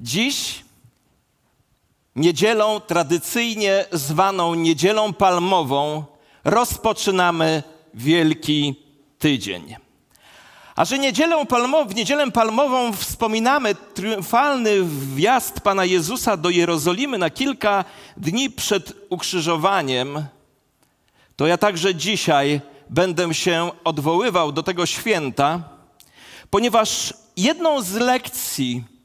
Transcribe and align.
Dziś, 0.00 0.64
niedzielą 2.16 2.80
tradycyjnie 2.80 3.84
zwaną 3.92 4.54
Niedzielą 4.54 5.12
Palmową, 5.12 6.04
rozpoczynamy 6.44 7.62
Wielki 7.94 8.74
Tydzień. 9.18 9.76
A 10.76 10.84
że 10.84 10.98
niedzielę 10.98 11.46
palmową, 11.46 11.88
w 11.88 11.94
Niedzielę 11.94 12.30
Palmową 12.30 12.92
wspominamy 12.92 13.74
triumfalny 13.74 14.70
wjazd 15.14 15.60
Pana 15.60 15.84
Jezusa 15.84 16.36
do 16.36 16.50
Jerozolimy 16.50 17.18
na 17.18 17.30
kilka 17.30 17.84
dni 18.16 18.50
przed 18.50 18.92
ukrzyżowaniem, 19.10 20.24
to 21.36 21.46
ja 21.46 21.58
także 21.58 21.94
dzisiaj 21.94 22.60
będę 22.90 23.34
się 23.34 23.70
odwoływał 23.84 24.52
do 24.52 24.62
tego 24.62 24.86
święta, 24.86 25.62
ponieważ 26.50 27.14
jedną 27.36 27.82
z 27.82 27.94
lekcji 27.94 28.97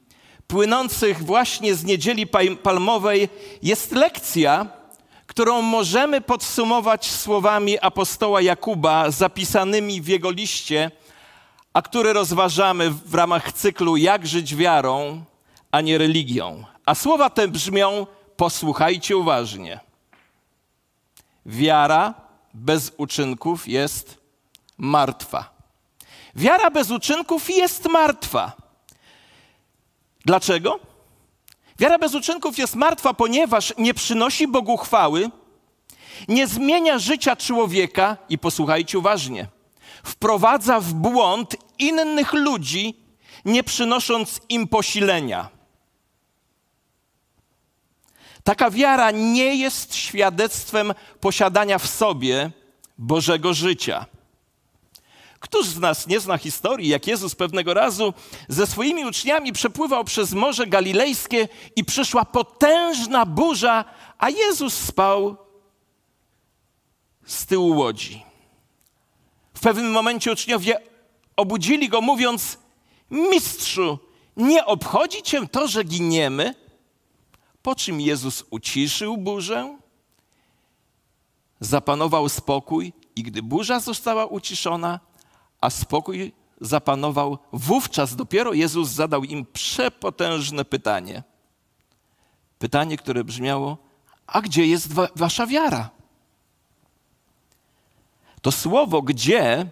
płynących 0.46 1.24
właśnie 1.24 1.74
z 1.74 1.84
Niedzieli 1.84 2.26
Palmowej 2.62 3.28
jest 3.62 3.92
lekcja, 3.92 4.66
którą 5.26 5.62
możemy 5.62 6.20
podsumować 6.20 7.10
słowami 7.10 7.78
apostoła 7.80 8.40
Jakuba 8.40 9.10
zapisanymi 9.10 10.00
w 10.00 10.08
jego 10.08 10.30
liście, 10.30 10.90
a 11.72 11.82
które 11.82 12.12
rozważamy 12.12 12.90
w 12.90 13.14
ramach 13.14 13.52
cyklu 13.52 13.96
Jak 13.96 14.26
żyć 14.26 14.56
wiarą, 14.56 15.24
a 15.70 15.80
nie 15.80 15.98
religią. 15.98 16.64
A 16.86 16.94
słowa 16.94 17.30
te 17.30 17.48
brzmią: 17.48 18.06
posłuchajcie 18.36 19.16
uważnie. 19.16 19.80
Wiara 21.46 22.14
bez 22.54 22.92
uczynków 22.96 23.68
jest 23.68 24.18
martwa. 24.78 25.54
Wiara 26.34 26.70
bez 26.70 26.90
uczynków 26.90 27.50
jest 27.50 27.88
martwa. 27.88 28.63
Dlaczego? 30.24 30.80
Wiara 31.78 31.98
bez 31.98 32.14
uczynków 32.14 32.58
jest 32.58 32.74
martwa, 32.74 33.14
ponieważ 33.14 33.74
nie 33.78 33.94
przynosi 33.94 34.48
Bogu 34.48 34.76
chwały, 34.76 35.30
nie 36.28 36.46
zmienia 36.46 36.98
życia 36.98 37.36
człowieka 37.36 38.16
i 38.28 38.38
posłuchajcie 38.38 38.98
uważnie, 38.98 39.48
wprowadza 40.04 40.80
w 40.80 40.92
błąd 40.92 41.56
innych 41.78 42.32
ludzi, 42.32 43.04
nie 43.44 43.64
przynosząc 43.64 44.40
im 44.48 44.68
posilenia. 44.68 45.48
Taka 48.44 48.70
wiara 48.70 49.10
nie 49.10 49.54
jest 49.54 49.94
świadectwem 49.94 50.94
posiadania 51.20 51.78
w 51.78 51.86
sobie 51.86 52.50
Bożego 52.98 53.54
życia. 53.54 54.06
Któż 55.44 55.66
z 55.66 55.78
nas 55.78 56.06
nie 56.06 56.20
zna 56.20 56.38
historii, 56.38 56.88
jak 56.88 57.06
Jezus 57.06 57.34
pewnego 57.34 57.74
razu 57.74 58.14
ze 58.48 58.66
swoimi 58.66 59.04
uczniami 59.04 59.52
przepływał 59.52 60.04
przez 60.04 60.32
Morze 60.32 60.66
Galilejskie 60.66 61.48
i 61.76 61.84
przyszła 61.84 62.24
potężna 62.24 63.26
burza, 63.26 63.84
a 64.18 64.30
Jezus 64.30 64.74
spał 64.74 65.36
z 67.26 67.46
tyłu 67.46 67.76
łodzi. 67.76 68.22
W 69.54 69.60
pewnym 69.60 69.90
momencie 69.90 70.32
uczniowie 70.32 70.80
obudzili 71.36 71.88
go, 71.88 72.00
mówiąc: 72.00 72.58
Mistrzu, 73.10 73.98
nie 74.36 74.66
obchodzi 74.66 75.22
cię 75.22 75.48
to, 75.48 75.68
że 75.68 75.84
giniemy? 75.84 76.54
Po 77.62 77.74
czym 77.74 78.00
Jezus 78.00 78.44
uciszył 78.50 79.16
burzę, 79.16 79.78
zapanował 81.60 82.28
spokój, 82.28 82.92
i 83.16 83.22
gdy 83.22 83.42
burza 83.42 83.80
została 83.80 84.26
uciszona, 84.26 85.00
a 85.64 85.70
spokój 85.70 86.32
zapanował, 86.60 87.38
wówczas 87.52 88.16
dopiero 88.16 88.52
Jezus 88.52 88.88
zadał 88.88 89.24
im 89.24 89.46
przepotężne 89.52 90.64
pytanie. 90.64 91.22
Pytanie, 92.58 92.96
które 92.96 93.24
brzmiało: 93.24 93.78
A 94.26 94.40
gdzie 94.40 94.66
jest 94.66 94.92
wa 94.92 95.08
wasza 95.16 95.46
wiara? 95.46 95.90
To 98.42 98.52
słowo 98.52 99.02
gdzie 99.02 99.66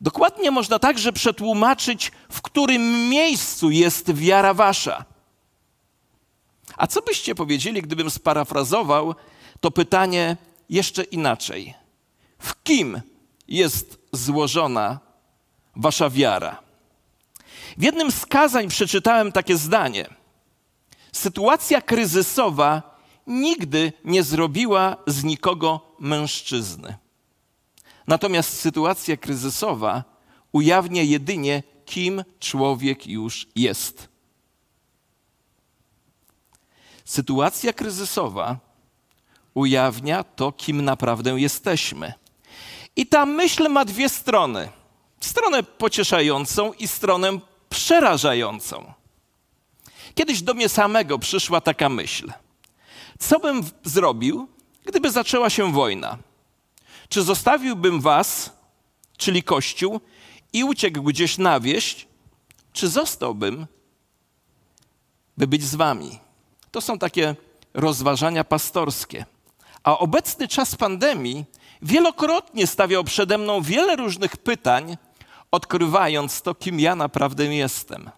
dokładnie 0.00 0.50
można 0.50 0.78
także 0.78 1.12
przetłumaczyć, 1.12 2.12
w 2.30 2.42
którym 2.42 3.08
miejscu 3.08 3.70
jest 3.70 4.12
wiara 4.12 4.54
wasza. 4.54 5.04
A 6.76 6.86
co 6.86 7.02
byście 7.02 7.34
powiedzieli, 7.34 7.82
gdybym 7.82 8.10
sparafrazował 8.10 9.14
to 9.60 9.70
pytanie 9.70 10.36
jeszcze 10.68 11.02
inaczej? 11.02 11.74
W 12.38 12.62
kim 12.62 13.00
jest 13.48 14.01
złożona 14.12 15.00
wasza 15.76 16.10
wiara? 16.10 16.62
W 17.78 17.82
jednym 17.82 18.12
z 18.12 18.26
kazań 18.26 18.68
przeczytałem 18.68 19.32
takie 19.32 19.56
zdanie. 19.56 20.06
Sytuacja 21.12 21.80
kryzysowa 21.80 22.98
nigdy 23.26 23.92
nie 24.04 24.22
zrobiła 24.22 24.96
z 25.06 25.24
nikogo 25.24 25.80
mężczyzny. 25.98 26.96
Natomiast 28.06 28.60
sytuacja 28.60 29.16
kryzysowa 29.16 30.04
ujawnia 30.52 31.02
jedynie, 31.02 31.62
kim 31.84 32.24
człowiek 32.40 33.06
już 33.06 33.46
jest. 33.56 34.08
Sytuacja 37.04 37.72
kryzysowa 37.72 38.58
ujawnia 39.54 40.24
to, 40.24 40.52
kim 40.52 40.84
naprawdę 40.84 41.40
jesteśmy. 41.40 42.12
I 42.96 43.06
ta 43.06 43.26
myśl 43.26 43.68
ma 43.68 43.84
dwie 43.84 44.08
strony: 44.08 44.68
stronę 45.20 45.62
pocieszającą 45.62 46.72
i 46.72 46.88
stronę 46.88 47.38
przerażającą. 47.68 48.92
Kiedyś 50.14 50.42
do 50.42 50.54
mnie 50.54 50.68
samego 50.68 51.18
przyszła 51.18 51.60
taka 51.60 51.88
myśl: 51.88 52.32
co 53.18 53.38
bym 53.38 53.62
zrobił, 53.84 54.48
gdyby 54.84 55.10
zaczęła 55.10 55.50
się 55.50 55.72
wojna? 55.72 56.18
Czy 57.08 57.22
zostawiłbym 57.22 58.00
was, 58.00 58.50
czyli 59.16 59.42
Kościół, 59.42 60.00
i 60.52 60.64
uciekł 60.64 61.02
gdzieś 61.02 61.38
na 61.38 61.60
wieś, 61.60 62.06
czy 62.72 62.88
zostałbym, 62.88 63.66
by 65.36 65.46
być 65.46 65.64
z 65.64 65.74
wami? 65.74 66.18
To 66.70 66.80
są 66.80 66.98
takie 66.98 67.36
rozważania 67.74 68.44
pastorskie. 68.44 69.24
A 69.84 69.98
obecny 69.98 70.48
czas 70.48 70.76
pandemii 70.76 71.44
wielokrotnie 71.82 72.66
stawiał 72.66 73.04
przede 73.04 73.38
mną 73.38 73.62
wiele 73.62 73.96
różnych 73.96 74.36
pytań, 74.36 74.96
odkrywając 75.50 76.42
to, 76.42 76.54
kim 76.54 76.80
ja 76.80 76.96
naprawdę 76.96 77.44
jestem. 77.54 78.10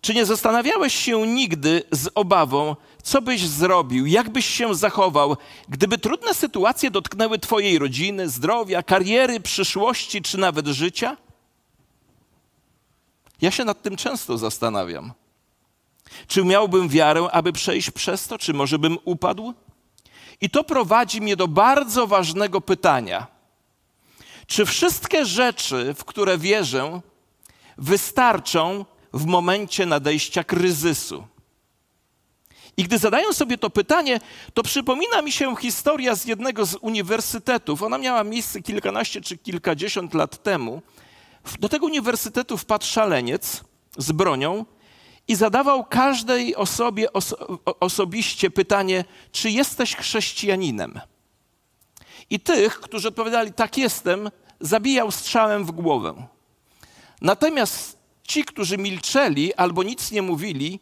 Czy 0.00 0.14
nie 0.14 0.26
zastanawiałeś 0.26 0.94
się 0.94 1.26
nigdy 1.26 1.82
z 1.92 2.08
obawą, 2.14 2.76
co 3.02 3.22
byś 3.22 3.46
zrobił, 3.46 4.06
jak 4.06 4.30
byś 4.30 4.46
się 4.46 4.74
zachował, 4.74 5.36
gdyby 5.68 5.98
trudne 5.98 6.34
sytuacje 6.34 6.90
dotknęły 6.90 7.38
Twojej 7.38 7.78
rodziny, 7.78 8.28
zdrowia, 8.28 8.82
kariery, 8.82 9.40
przyszłości 9.40 10.22
czy 10.22 10.38
nawet 10.38 10.66
życia? 10.66 11.16
Ja 13.40 13.50
się 13.50 13.64
nad 13.64 13.82
tym 13.82 13.96
często 13.96 14.38
zastanawiam. 14.38 15.12
Czy 16.26 16.44
miałbym 16.44 16.88
wiarę, 16.88 17.28
aby 17.32 17.52
przejść 17.52 17.90
przez 17.90 18.26
to, 18.26 18.38
czy 18.38 18.54
może 18.54 18.78
bym 18.78 18.98
upadł? 19.04 19.54
I 20.40 20.50
to 20.50 20.64
prowadzi 20.64 21.20
mnie 21.20 21.36
do 21.36 21.48
bardzo 21.48 22.06
ważnego 22.06 22.60
pytania. 22.60 23.26
Czy 24.46 24.66
wszystkie 24.66 25.26
rzeczy, 25.26 25.94
w 25.94 26.04
które 26.04 26.38
wierzę, 26.38 27.00
wystarczą 27.78 28.84
w 29.12 29.26
momencie 29.26 29.86
nadejścia 29.86 30.44
kryzysu? 30.44 31.26
I 32.76 32.84
gdy 32.84 32.98
zadaję 32.98 33.34
sobie 33.34 33.58
to 33.58 33.70
pytanie, 33.70 34.20
to 34.54 34.62
przypomina 34.62 35.22
mi 35.22 35.32
się 35.32 35.56
historia 35.56 36.14
z 36.14 36.24
jednego 36.24 36.66
z 36.66 36.74
uniwersytetów. 36.74 37.82
Ona 37.82 37.98
miała 37.98 38.24
miejsce 38.24 38.62
kilkanaście 38.62 39.20
czy 39.20 39.38
kilkadziesiąt 39.38 40.14
lat 40.14 40.42
temu. 40.42 40.82
Do 41.60 41.68
tego 41.68 41.86
uniwersytetu 41.86 42.56
wpadł 42.56 42.84
szaleniec 42.84 43.64
z 43.96 44.12
bronią 44.12 44.64
i 45.28 45.34
zadawał 45.34 45.84
każdej 45.84 46.56
osobie 46.56 47.12
oso 47.12 47.58
osobiście 47.80 48.50
pytanie, 48.50 49.04
czy 49.32 49.50
jesteś 49.50 49.96
chrześcijaninem. 49.96 51.00
I 52.30 52.40
tych, 52.40 52.80
którzy 52.80 53.08
odpowiadali, 53.08 53.52
tak 53.52 53.78
jestem, 53.78 54.30
zabijał 54.60 55.10
strzałem 55.10 55.64
w 55.64 55.70
głowę. 55.70 56.26
Natomiast 57.20 57.98
ci, 58.22 58.44
którzy 58.44 58.78
milczeli 58.78 59.54
albo 59.54 59.82
nic 59.82 60.10
nie 60.10 60.22
mówili, 60.22 60.80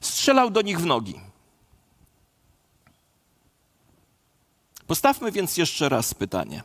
strzelał 0.00 0.50
do 0.50 0.62
nich 0.62 0.80
w 0.80 0.86
nogi. 0.86 1.20
Postawmy 4.86 5.32
więc 5.32 5.56
jeszcze 5.56 5.88
raz 5.88 6.14
pytanie: 6.14 6.62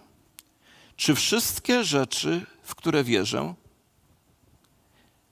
czy 0.95 1.15
wszystkie 1.15 1.83
rzeczy, 1.83 2.45
w 2.63 2.75
które 2.75 3.03
wierzę, 3.03 3.53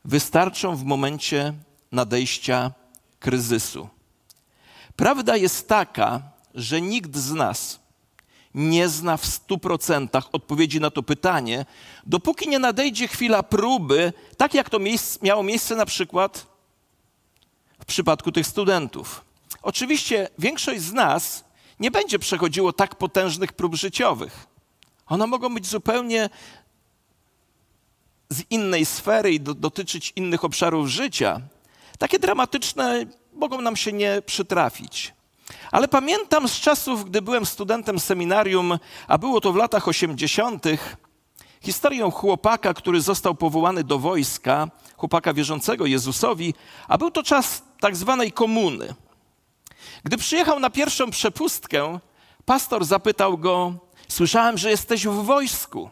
wystarczą 0.06 0.76
w 0.76 0.84
momencie 0.84 1.54
nadejścia 1.92 2.72
kryzysu? 3.20 3.90
Prawda 4.96 5.38
jest 5.38 5.68
taka, 5.68 6.22
że 6.54 6.82
nikt 6.82 7.16
z 7.16 7.32
nas 7.32 7.80
nie 8.54 8.90
zna 8.90 9.18
w 9.18 9.26
stu 9.26 9.58
procentach 9.58 10.26
odpowiedzi 10.32 10.80
na 10.80 10.92
to 10.92 11.04
pytanie, 11.04 11.66
dopóki 12.06 12.50
nie 12.50 12.60
nadejdzie 12.60 13.08
chwila 13.08 13.44
próby, 13.44 14.14
tak 14.38 14.54
jak 14.54 14.70
to 14.70 14.78
miało 15.22 15.44
miejsce 15.44 15.76
na 15.76 15.86
przykład 15.86 16.48
w 17.80 17.86
przypadku 17.86 18.32
tych 18.32 18.48
studentów. 18.48 19.26
Oczywiście 19.62 20.30
większość 20.40 20.82
z 20.82 20.94
nas 20.94 21.44
nie 21.80 21.92
będzie 21.92 22.20
przechodziło 22.20 22.74
tak 22.74 22.96
potężnych 22.96 23.54
prób 23.54 23.76
życiowych. 23.76 24.48
One 25.06 25.28
mogą 25.28 25.54
być 25.54 25.68
zupełnie 25.68 26.30
z 28.32 28.44
innej 28.50 28.86
sfery 28.86 29.34
i 29.34 29.40
do, 29.40 29.54
dotyczyć 29.54 30.14
innych 30.16 30.44
obszarów 30.44 30.88
życia. 30.88 31.42
Takie 31.98 32.20
dramatyczne 32.20 33.06
mogą 33.34 33.62
nam 33.62 33.76
się 33.76 33.94
nie 33.94 34.22
przytrafić. 34.26 35.14
Ale 35.72 35.88
pamiętam 35.88 36.48
z 36.48 36.60
czasów, 36.60 37.06
gdy 37.06 37.22
byłem 37.22 37.46
studentem 37.46 38.00
seminarium, 38.00 38.80
a 39.08 39.18
było 39.18 39.42
to 39.42 39.54
w 39.54 39.56
latach 39.56 39.88
80., 39.88 40.66
historię 41.62 42.12
chłopaka, 42.12 42.74
który 42.74 43.02
został 43.02 43.36
powołany 43.36 43.84
do 43.84 44.00
wojska, 44.00 44.68
chłopaka 44.98 45.34
wierzącego 45.34 45.86
Jezusowi, 45.86 46.54
a 46.88 46.98
był 46.98 47.12
to 47.12 47.24
czas 47.24 47.64
tak 47.80 47.96
zwanej 47.96 48.32
komuny. 48.32 48.94
Gdy 50.04 50.18
przyjechał 50.18 50.60
na 50.60 50.70
pierwszą 50.70 51.12
przepustkę, 51.12 52.00
pastor 52.46 52.86
zapytał 52.86 53.38
go: 53.38 53.74
Słyszałem, 54.08 54.58
że 54.58 54.70
jesteś 54.70 55.08
w 55.08 55.24
wojsku. 55.24 55.90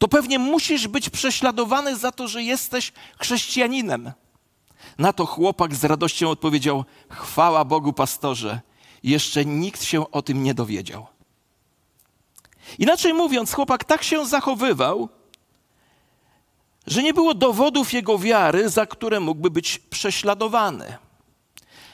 To 0.00 0.08
pewnie 0.08 0.38
musisz 0.38 0.88
być 0.88 1.10
prześladowany 1.10 1.96
za 1.96 2.12
to, 2.12 2.28
że 2.28 2.42
jesteś 2.42 2.92
chrześcijaninem. 3.18 4.12
Na 4.98 5.12
to 5.12 5.26
chłopak 5.26 5.74
z 5.74 5.84
radością 5.84 6.30
odpowiedział: 6.30 6.84
Chwała 7.10 7.64
Bogu, 7.64 7.92
pastorze, 7.92 8.60
jeszcze 9.02 9.44
nikt 9.44 9.82
się 9.82 10.10
o 10.10 10.22
tym 10.22 10.42
nie 10.42 10.54
dowiedział. 10.54 11.06
Inaczej 12.78 13.14
mówiąc, 13.14 13.52
chłopak 13.52 13.84
tak 13.84 14.02
się 14.02 14.26
zachowywał, 14.26 15.08
że 16.86 17.02
nie 17.02 17.14
było 17.14 17.34
dowodów 17.34 17.92
jego 17.92 18.18
wiary, 18.18 18.68
za 18.68 18.86
które 18.86 19.20
mógłby 19.20 19.50
być 19.50 19.78
prześladowany. 19.78 20.96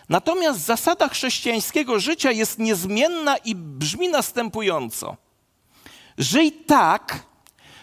Natomiast 0.08 0.60
zasada 0.60 1.08
chrześcijańskiego 1.08 2.00
życia 2.00 2.30
jest 2.30 2.58
niezmienna 2.58 3.36
i 3.36 3.54
brzmi 3.54 4.08
następująco: 4.08 5.16
Żyj 6.18 6.52
tak, 6.52 7.26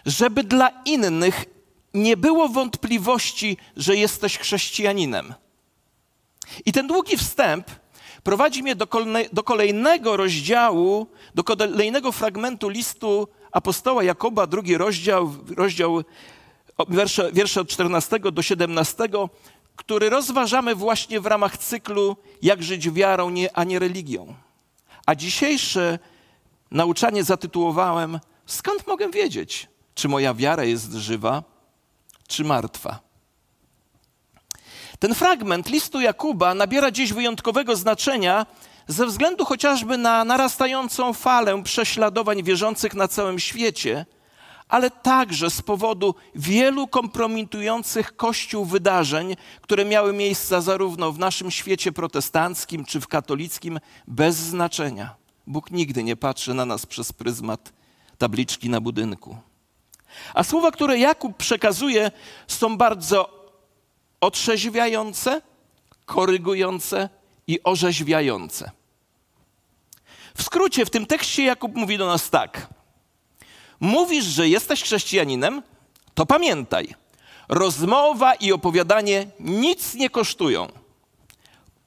żeby 0.05 0.43
dla 0.43 0.69
innych 0.85 1.45
nie 1.93 2.17
było 2.17 2.49
wątpliwości, 2.49 3.57
że 3.77 3.95
jesteś 3.95 4.37
chrześcijaninem. 4.37 5.33
I 6.65 6.71
ten 6.71 6.87
długi 6.87 7.17
wstęp 7.17 7.67
prowadzi 8.23 8.63
mnie 8.63 8.75
do, 8.75 8.87
do 9.33 9.43
kolejnego 9.43 10.17
rozdziału, 10.17 11.07
do 11.35 11.43
kolejnego 11.43 12.11
fragmentu 12.11 12.69
listu 12.69 13.27
apostoła 13.51 14.03
Jakoba, 14.03 14.47
drugi 14.47 14.77
rozdział, 14.77 15.33
rozdział 15.57 16.03
wiersze, 16.89 17.31
wiersze 17.31 17.61
od 17.61 17.67
14 17.69 18.19
do 18.19 18.41
17, 18.41 19.03
który 19.75 20.09
rozważamy 20.09 20.75
właśnie 20.75 21.19
w 21.19 21.25
ramach 21.25 21.57
cyklu 21.57 22.17
Jak 22.41 22.63
żyć 22.63 22.89
wiarą, 22.89 23.29
nie, 23.29 23.57
a 23.57 23.63
nie 23.63 23.79
religią. 23.79 24.35
A 25.05 25.15
dzisiejsze 25.15 25.99
nauczanie 26.71 27.23
zatytułowałem 27.23 28.19
Skąd 28.45 28.87
mogę 28.87 29.09
wiedzieć, 29.09 29.67
czy 29.95 30.07
moja 30.07 30.33
wiara 30.33 30.63
jest 30.63 30.93
żywa, 30.93 31.43
czy 32.27 32.43
martwa? 32.43 32.99
Ten 34.99 35.15
fragment 35.15 35.69
listu 35.69 36.01
Jakuba 36.01 36.53
nabiera 36.53 36.91
dziś 36.91 37.13
wyjątkowego 37.13 37.75
znaczenia 37.75 38.45
ze 38.87 39.05
względu 39.05 39.45
chociażby 39.45 39.97
na 39.97 40.25
narastającą 40.25 41.13
falę 41.13 41.63
prześladowań 41.63 42.43
wierzących 42.43 42.93
na 42.93 43.07
całym 43.07 43.39
świecie, 43.39 44.05
ale 44.69 44.91
także 44.91 45.49
z 45.49 45.61
powodu 45.61 46.15
wielu 46.35 46.87
kompromitujących 46.87 48.15
Kościół 48.15 48.65
wydarzeń, 48.65 49.35
które 49.61 49.85
miały 49.85 50.13
miejsce 50.13 50.61
zarówno 50.61 51.11
w 51.11 51.19
naszym 51.19 51.51
świecie 51.51 51.91
protestanckim 51.91 52.85
czy 52.85 53.01
w 53.01 53.07
katolickim, 53.07 53.79
bez 54.07 54.35
znaczenia. 54.35 55.15
Bóg 55.47 55.71
nigdy 55.71 56.03
nie 56.03 56.15
patrzy 56.15 56.53
na 56.53 56.65
nas 56.65 56.85
przez 56.85 57.13
pryzmat 57.13 57.73
tabliczki 58.17 58.69
na 58.69 58.81
budynku. 58.81 59.37
A 60.33 60.43
słowa, 60.43 60.71
które 60.71 60.99
Jakub 60.99 61.37
przekazuje, 61.37 62.11
są 62.47 62.77
bardzo 62.77 63.49
otrzeźwiające, 64.21 65.41
korygujące 66.05 67.09
i 67.47 67.63
orzeźwiające. 67.63 68.71
W 70.35 70.43
skrócie, 70.43 70.85
w 70.85 70.89
tym 70.89 71.05
tekście 71.05 71.43
Jakub 71.43 71.75
mówi 71.75 71.97
do 71.97 72.07
nas 72.07 72.29
tak. 72.29 72.67
Mówisz, 73.79 74.25
że 74.25 74.49
jesteś 74.49 74.83
chrześcijaninem? 74.83 75.61
To 76.13 76.25
pamiętaj. 76.25 76.95
Rozmowa 77.49 78.33
i 78.33 78.51
opowiadanie 78.51 79.27
nic 79.39 79.93
nie 79.93 80.09
kosztują. 80.09 80.67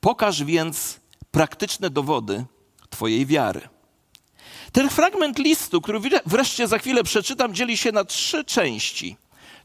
Pokaż 0.00 0.44
więc 0.44 1.00
praktyczne 1.30 1.90
dowody 1.90 2.44
Twojej 2.90 3.26
wiary. 3.26 3.68
Ten 4.76 4.90
fragment 4.90 5.38
listu, 5.38 5.80
który 5.80 6.00
wreszcie 6.26 6.68
za 6.68 6.78
chwilę 6.78 7.04
przeczytam, 7.04 7.54
dzieli 7.54 7.76
się 7.76 7.92
na 7.92 8.04
trzy 8.04 8.44
części. 8.44 9.16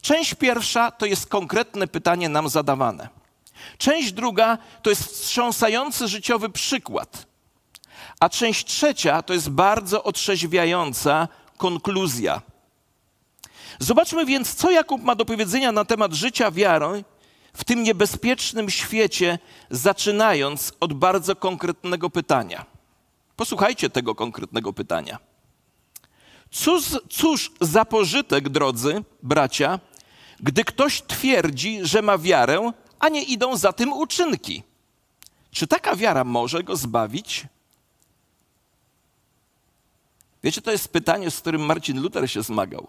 Część 0.01 0.33
pierwsza 0.33 0.91
to 0.91 1.05
jest 1.05 1.25
konkretne 1.25 1.87
pytanie 1.87 2.29
nam 2.29 2.49
zadawane. 2.49 3.09
Część 3.77 4.11
druga 4.11 4.57
to 4.81 4.89
jest 4.89 5.03
wstrząsający 5.03 6.07
życiowy 6.07 6.49
przykład. 6.49 7.25
A 8.19 8.29
część 8.29 8.65
trzecia 8.65 9.21
to 9.21 9.33
jest 9.33 9.49
bardzo 9.49 10.03
otrzeźwiająca 10.03 11.27
konkluzja. 11.57 12.41
Zobaczmy 13.79 14.25
więc, 14.25 14.55
co 14.55 14.71
Jakub 14.71 15.03
ma 15.03 15.15
do 15.15 15.25
powiedzenia 15.25 15.71
na 15.71 15.85
temat 15.85 16.13
życia 16.13 16.51
wiarą 16.51 17.03
w 17.53 17.63
tym 17.63 17.83
niebezpiecznym 17.83 18.69
świecie, 18.69 19.39
zaczynając 19.69 20.73
od 20.79 20.93
bardzo 20.93 21.35
konkretnego 21.35 22.09
pytania. 22.09 22.80
Posłuchajcie 23.41 23.89
tego 23.89 24.15
konkretnego 24.15 24.73
pytania. 24.73 25.17
Cóż, 26.51 26.83
cóż 27.09 27.51
za 27.61 27.85
pożytek, 27.85 28.49
drodzy 28.49 29.03
bracia, 29.23 29.79
gdy 30.39 30.63
ktoś 30.63 31.01
twierdzi, 31.01 31.79
że 31.81 32.01
ma 32.01 32.17
wiarę, 32.17 32.71
a 32.99 33.09
nie 33.09 33.23
idą 33.23 33.57
za 33.57 33.73
tym 33.73 33.93
uczynki? 33.93 34.63
Czy 35.51 35.67
taka 35.67 35.95
wiara 35.95 36.23
może 36.23 36.63
go 36.63 36.75
zbawić? 36.75 37.45
Wiecie, 40.43 40.61
to 40.61 40.71
jest 40.71 40.87
pytanie, 40.87 41.31
z 41.31 41.39
którym 41.39 41.61
Marcin 41.61 42.01
Luther 42.01 42.31
się 42.31 42.43
zmagał. 42.43 42.87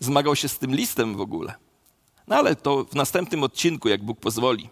Zmagał 0.00 0.36
się 0.36 0.48
z 0.48 0.58
tym 0.58 0.74
listem 0.74 1.16
w 1.16 1.20
ogóle. 1.20 1.54
No 2.26 2.36
ale 2.36 2.56
to 2.56 2.84
w 2.84 2.94
następnym 2.94 3.42
odcinku, 3.42 3.88
jak 3.88 4.04
Bóg 4.04 4.20
pozwoli. 4.20 4.68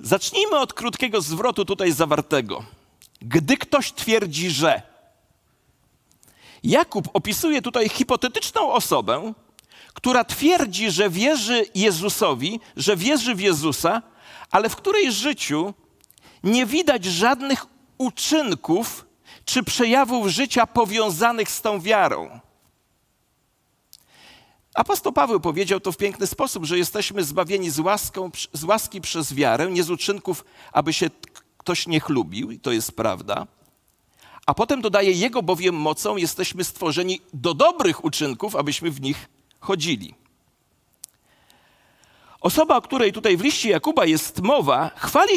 Zacznijmy 0.00 0.58
od 0.58 0.72
krótkiego 0.72 1.20
zwrotu 1.20 1.64
tutaj 1.64 1.92
zawartego. 1.92 2.64
Gdy 3.24 3.56
ktoś 3.56 3.92
twierdzi, 3.92 4.50
że. 4.50 4.82
Jakub 6.62 7.08
opisuje 7.12 7.62
tutaj 7.62 7.88
hipotetyczną 7.88 8.72
osobę, 8.72 9.32
która 9.94 10.24
twierdzi, 10.24 10.90
że 10.90 11.10
wierzy 11.10 11.66
Jezusowi, 11.74 12.60
że 12.76 12.96
wierzy 12.96 13.34
w 13.34 13.40
Jezusa, 13.40 14.02
ale 14.50 14.68
w 14.68 14.76
której 14.76 15.12
życiu 15.12 15.74
nie 16.44 16.66
widać 16.66 17.04
żadnych 17.04 17.66
uczynków 17.98 19.06
czy 19.44 19.62
przejawów 19.62 20.28
życia 20.28 20.66
powiązanych 20.66 21.50
z 21.50 21.62
tą 21.62 21.80
wiarą. 21.80 22.40
Apostoł 24.74 25.12
Paweł 25.12 25.40
powiedział 25.40 25.80
to 25.80 25.92
w 25.92 25.96
piękny 25.96 26.26
sposób, 26.26 26.64
że 26.64 26.78
jesteśmy 26.78 27.24
zbawieni 27.24 27.70
z, 27.70 27.78
łaską, 27.78 28.30
z 28.52 28.64
łaski 28.64 29.00
przez 29.00 29.34
wiarę, 29.34 29.70
nie 29.70 29.82
z 29.82 29.90
uczynków, 29.90 30.44
aby 30.72 30.92
się 30.92 31.10
ktoś 31.64 31.86
nie 31.86 32.00
chlubił, 32.00 32.50
i 32.50 32.58
to 32.58 32.72
jest 32.72 32.92
prawda. 32.92 33.46
A 34.46 34.54
potem 34.54 34.82
dodaje, 34.82 35.12
Jego 35.12 35.42
bowiem 35.42 35.74
mocą 35.74 36.16
jesteśmy 36.16 36.64
stworzeni 36.64 37.20
do 37.32 37.54
dobrych 37.54 38.04
uczynków, 38.04 38.56
abyśmy 38.56 38.90
w 38.90 39.00
nich 39.00 39.28
chodzili. 39.60 40.14
Osoba, 42.40 42.76
o 42.76 42.82
której 42.82 43.12
tutaj 43.12 43.36
w 43.36 43.40
liście 43.40 43.70
Jakuba 43.70 44.04
jest 44.04 44.40
mowa, 44.42 44.90
chwali 44.96 45.32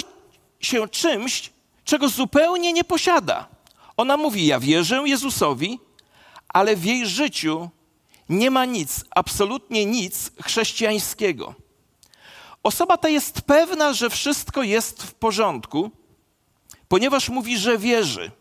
się 0.60 0.88
czymś, 0.88 1.52
czego 1.84 2.10
zupełnie 2.10 2.74
nie 2.74 2.84
posiada. 2.84 3.48
Ona 3.98 4.18
mówi: 4.18 4.46
Ja 4.46 4.60
wierzę 4.60 5.04
Jezusowi, 5.06 5.80
ale 6.48 6.76
w 6.76 6.86
jej 6.86 7.08
życiu 7.08 7.70
nie 8.30 8.52
ma 8.52 8.66
nic, 8.66 9.06
absolutnie 9.10 9.86
nic 9.86 10.32
chrześcijańskiego. 10.44 11.56
Osoba 12.64 12.98
ta 12.98 13.10
jest 13.10 13.42
pewna, 13.42 13.94
że 13.94 14.10
wszystko 14.10 14.64
jest 14.64 15.04
w 15.04 15.14
porządku, 15.14 15.92
ponieważ 16.88 17.30
mówi, 17.30 17.58
że 17.58 17.78
wierzy. 17.78 18.32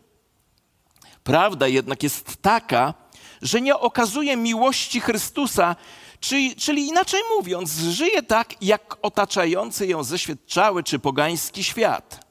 Prawda 1.23 1.67
jednak 1.67 2.03
jest 2.03 2.41
taka, 2.41 2.93
że 3.41 3.61
nie 3.61 3.77
okazuje 3.77 4.37
miłości 4.37 4.99
Chrystusa, 4.99 5.75
czyli, 6.19 6.55
czyli 6.55 6.87
inaczej 6.87 7.21
mówiąc, 7.37 7.71
żyje 7.71 8.23
tak, 8.23 8.61
jak 8.61 8.97
otaczający 9.01 9.87
ją 9.87 10.03
zeświadczały 10.03 10.83
czy 10.83 10.99
pogański 10.99 11.63
świat. 11.63 12.25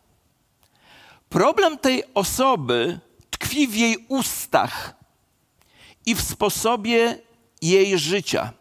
Problem 1.29 1.79
tej 1.79 2.05
osoby 2.15 3.01
tkwi 3.31 3.69
w 3.69 3.75
jej 3.75 4.07
ustach 4.09 4.95
i 6.07 6.15
w 6.15 6.23
sposobie 6.23 7.19
jej 7.63 7.99
życia. 7.99 8.53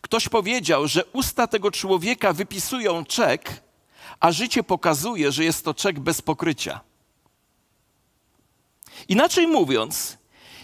Ktoś 0.00 0.28
powiedział, 0.28 0.88
że 0.88 1.04
usta 1.04 1.46
tego 1.46 1.70
człowieka 1.70 2.32
wypisują 2.32 3.04
czek, 3.04 3.62
a 4.20 4.32
życie 4.32 4.62
pokazuje, 4.62 5.32
że 5.32 5.44
jest 5.44 5.64
to 5.64 5.74
czek 5.74 6.00
bez 6.00 6.22
pokrycia. 6.22 6.80
Inaczej 9.08 9.46
mówiąc, 9.46 10.18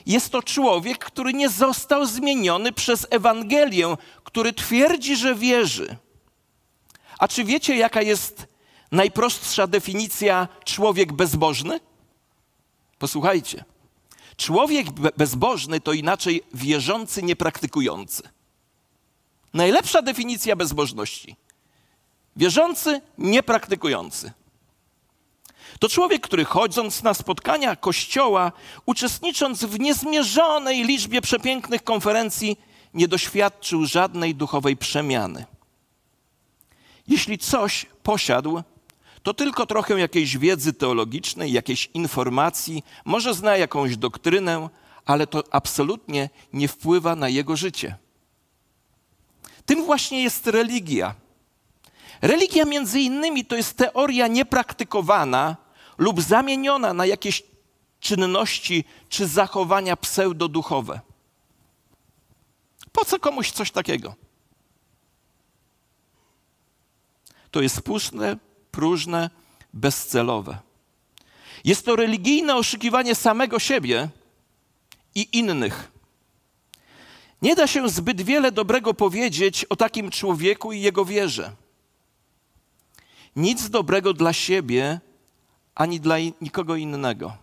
jest 0.06 0.32
to 0.32 0.42
człowiek, 0.42 1.04
który 1.04 1.32
nie 1.32 1.48
został 1.48 2.06
zmieniony 2.06 2.72
przez 2.72 3.06
Ewangelię, 3.10 3.96
który 4.24 4.52
twierdzi, 4.52 5.16
że 5.16 5.34
wierzy. 5.34 5.96
A 7.18 7.28
czy 7.28 7.44
wiecie, 7.44 7.76
jaka 7.76 8.02
jest 8.02 8.46
najprostsza 8.92 9.66
definicja 9.66 10.48
człowiek 10.64 11.12
bezbożny? 11.12 11.80
Posłuchajcie. 12.98 13.64
Człowiek 14.36 14.90
bezbożny 15.16 15.80
to 15.80 15.92
inaczej 15.92 16.42
wierzący, 16.54 17.22
niepraktykujący. 17.22 18.22
Najlepsza 19.54 20.02
definicja 20.02 20.56
bezbożności. 20.56 21.36
Wierzący, 22.36 23.00
niepraktykujący. 23.18 24.32
To 25.80 25.88
człowiek, 25.88 26.22
który 26.22 26.44
chodząc 26.44 27.02
na 27.02 27.14
spotkania 27.14 27.76
kościoła, 27.76 28.52
uczestnicząc 28.86 29.64
w 29.64 29.80
niezmierzonej 29.80 30.84
liczbie 30.84 31.20
przepięknych 31.20 31.84
konferencji, 31.84 32.58
nie 32.94 33.08
doświadczył 33.08 33.86
żadnej 33.86 34.34
duchowej 34.34 34.76
przemiany. 34.76 35.44
Jeśli 37.08 37.38
coś 37.38 37.86
posiadł, 38.02 38.62
to 39.22 39.34
tylko 39.34 39.66
trochę 39.66 40.00
jakiejś 40.00 40.38
wiedzy 40.38 40.72
teologicznej, 40.72 41.52
jakiejś 41.52 41.90
informacji, 41.94 42.84
może 43.04 43.34
zna 43.34 43.56
jakąś 43.56 43.96
doktrynę, 43.96 44.68
ale 45.06 45.26
to 45.26 45.42
absolutnie 45.50 46.30
nie 46.52 46.68
wpływa 46.68 47.16
na 47.16 47.28
jego 47.28 47.56
życie. 47.56 47.96
Tym 49.66 49.84
właśnie 49.84 50.22
jest 50.22 50.46
religia. 50.46 51.14
Religia 52.22 52.64
między 52.64 53.00
innymi 53.00 53.44
to 53.44 53.56
jest 53.56 53.76
teoria 53.76 54.26
niepraktykowana 54.26 55.56
lub 55.98 56.22
zamieniona 56.22 56.92
na 56.92 57.06
jakieś 57.06 57.42
czynności 58.00 58.84
czy 59.08 59.26
zachowania 59.26 59.96
pseudoduchowe. 59.96 61.00
Po 62.92 63.04
co 63.04 63.18
komuś 63.18 63.50
coś 63.50 63.70
takiego? 63.70 64.14
To 67.50 67.62
jest 67.62 67.80
puszne, 67.82 68.36
próżne, 68.70 69.30
bezcelowe. 69.72 70.58
Jest 71.64 71.84
to 71.84 71.96
religijne 71.96 72.56
oszukiwanie 72.56 73.14
samego 73.14 73.58
siebie 73.58 74.08
i 75.14 75.28
innych. 75.38 75.92
Nie 77.42 77.54
da 77.54 77.66
się 77.66 77.88
zbyt 77.88 78.22
wiele 78.22 78.52
dobrego 78.52 78.94
powiedzieć 78.94 79.64
o 79.64 79.76
takim 79.76 80.10
człowieku 80.10 80.72
i 80.72 80.80
jego 80.80 81.04
wierze. 81.04 81.52
Nic 83.36 83.70
dobrego 83.70 84.12
dla 84.12 84.32
siebie 84.32 85.00
ani 85.74 86.00
dla 86.00 86.16
nikogo 86.40 86.76
innego. 86.76 87.36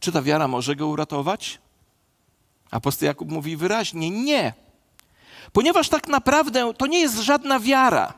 Czy 0.00 0.12
ta 0.12 0.22
wiara 0.22 0.48
może 0.48 0.76
go 0.76 0.86
uratować? 0.86 1.58
Apostoł 2.70 3.06
Jakub 3.06 3.30
mówi 3.30 3.56
wyraźnie: 3.56 4.10
nie. 4.10 4.52
Ponieważ 5.52 5.88
tak 5.88 6.08
naprawdę 6.08 6.74
to 6.74 6.86
nie 6.86 7.00
jest 7.00 7.18
żadna 7.18 7.60
wiara. 7.60 8.14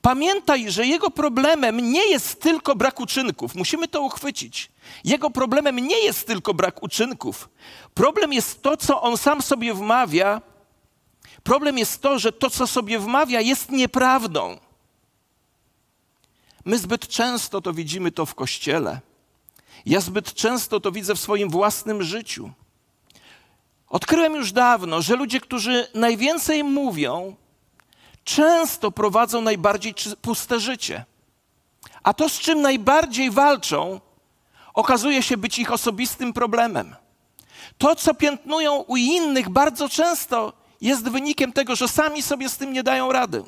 Pamiętaj, 0.00 0.70
że 0.70 0.86
jego 0.86 1.10
problemem 1.10 1.92
nie 1.92 2.06
jest 2.06 2.42
tylko 2.42 2.76
brak 2.76 3.00
uczynków. 3.00 3.54
Musimy 3.54 3.88
to 3.88 4.02
uchwycić. 4.02 4.70
Jego 5.04 5.30
problemem 5.30 5.76
nie 5.76 5.98
jest 5.98 6.26
tylko 6.26 6.54
brak 6.54 6.82
uczynków. 6.82 7.48
Problem 7.94 8.32
jest 8.32 8.62
to, 8.62 8.76
co 8.76 9.02
on 9.02 9.16
sam 9.18 9.42
sobie 9.42 9.74
wmawia. 9.74 10.40
Problem 11.44 11.78
jest 11.78 12.02
to, 12.02 12.18
że 12.18 12.32
to, 12.32 12.50
co 12.50 12.66
sobie 12.66 12.98
wmawia, 12.98 13.40
jest 13.40 13.70
nieprawdą. 13.70 14.58
My 16.64 16.78
zbyt 16.78 17.08
często 17.08 17.60
to 17.60 17.72
widzimy 17.72 18.12
to 18.12 18.26
w 18.26 18.34
kościele. 18.34 19.00
Ja 19.86 20.00
zbyt 20.00 20.34
często 20.34 20.80
to 20.80 20.92
widzę 20.92 21.14
w 21.14 21.20
swoim 21.20 21.50
własnym 21.50 22.02
życiu. 22.02 22.50
Odkryłem 23.88 24.34
już 24.34 24.52
dawno, 24.52 25.02
że 25.02 25.16
ludzie, 25.16 25.40
którzy 25.40 25.88
najwięcej 25.94 26.64
mówią, 26.64 27.36
często 28.24 28.90
prowadzą 28.90 29.40
najbardziej 29.40 29.94
puste 30.22 30.60
życie. 30.60 31.04
A 32.02 32.14
to, 32.14 32.28
z 32.28 32.38
czym 32.38 32.62
najbardziej 32.62 33.30
walczą, 33.30 34.00
okazuje 34.74 35.22
się 35.22 35.36
być 35.36 35.58
ich 35.58 35.72
osobistym 35.72 36.32
problemem. 36.32 36.96
To, 37.78 37.96
co 37.96 38.14
piętnują 38.14 38.76
u 38.76 38.96
innych, 38.96 39.48
bardzo 39.48 39.88
często 39.88 40.63
jest 40.80 41.08
wynikiem 41.08 41.52
tego, 41.52 41.76
że 41.76 41.88
sami 41.88 42.22
sobie 42.22 42.48
z 42.48 42.56
tym 42.56 42.72
nie 42.72 42.82
dają 42.82 43.12
rady. 43.12 43.44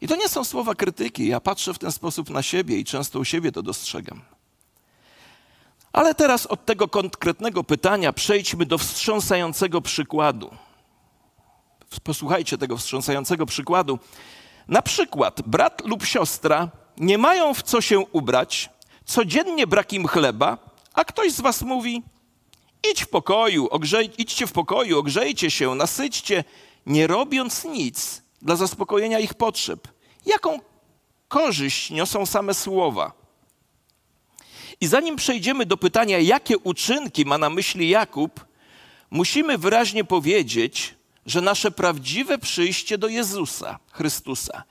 I 0.00 0.08
to 0.08 0.16
nie 0.16 0.28
są 0.28 0.44
słowa 0.44 0.74
krytyki. 0.74 1.28
Ja 1.28 1.40
patrzę 1.40 1.74
w 1.74 1.78
ten 1.78 1.92
sposób 1.92 2.30
na 2.30 2.42
siebie 2.42 2.78
i 2.78 2.84
często 2.84 3.18
u 3.18 3.24
siebie 3.24 3.52
to 3.52 3.62
dostrzegam. 3.62 4.22
Ale 5.92 6.14
teraz 6.14 6.46
od 6.46 6.64
tego 6.64 6.88
konkretnego 6.88 7.64
pytania 7.64 8.12
przejdźmy 8.12 8.66
do 8.66 8.78
wstrząsającego 8.78 9.80
przykładu. 9.80 10.50
Posłuchajcie 12.04 12.58
tego 12.58 12.76
wstrząsającego 12.76 13.46
przykładu. 13.46 13.98
Na 14.68 14.82
przykład 14.82 15.42
brat 15.42 15.82
lub 15.84 16.04
siostra 16.04 16.68
nie 16.96 17.18
mają 17.18 17.54
w 17.54 17.62
co 17.62 17.80
się 17.80 17.98
ubrać, 17.98 18.70
codziennie 19.04 19.66
brak 19.66 19.92
im 19.92 20.06
chleba, 20.06 20.58
a 20.94 21.04
ktoś 21.04 21.32
z 21.32 21.40
was 21.40 21.62
mówi: 21.62 22.02
idź 22.90 23.04
w 23.04 23.08
pokoju, 23.08 23.68
ogrzej, 23.70 24.10
idźcie 24.18 24.46
w 24.46 24.52
pokoju, 24.52 24.98
ogrzejcie 24.98 25.50
się, 25.50 25.74
nasyćcie, 25.74 26.44
nie 26.86 27.06
robiąc 27.06 27.64
nic 27.64 28.22
dla 28.42 28.56
zaspokojenia 28.56 29.18
ich 29.18 29.34
potrzeb. 29.34 29.88
Jaką 30.26 30.60
korzyść 31.28 31.90
niosą 31.90 32.26
same 32.26 32.54
słowa? 32.54 33.12
I 34.80 34.86
zanim 34.86 35.16
przejdziemy 35.16 35.66
do 35.66 35.76
pytania, 35.76 36.18
jakie 36.18 36.58
uczynki 36.58 37.24
ma 37.24 37.38
na 37.38 37.50
myśli 37.50 37.88
Jakub, 37.88 38.44
musimy 39.10 39.58
wyraźnie 39.58 40.04
powiedzieć, 40.04 40.94
że 41.26 41.40
nasze 41.40 41.70
prawdziwe 41.70 42.38
przyjście 42.38 42.98
do 42.98 43.08
Jezusa 43.08 43.78
Chrystusa 43.92 44.62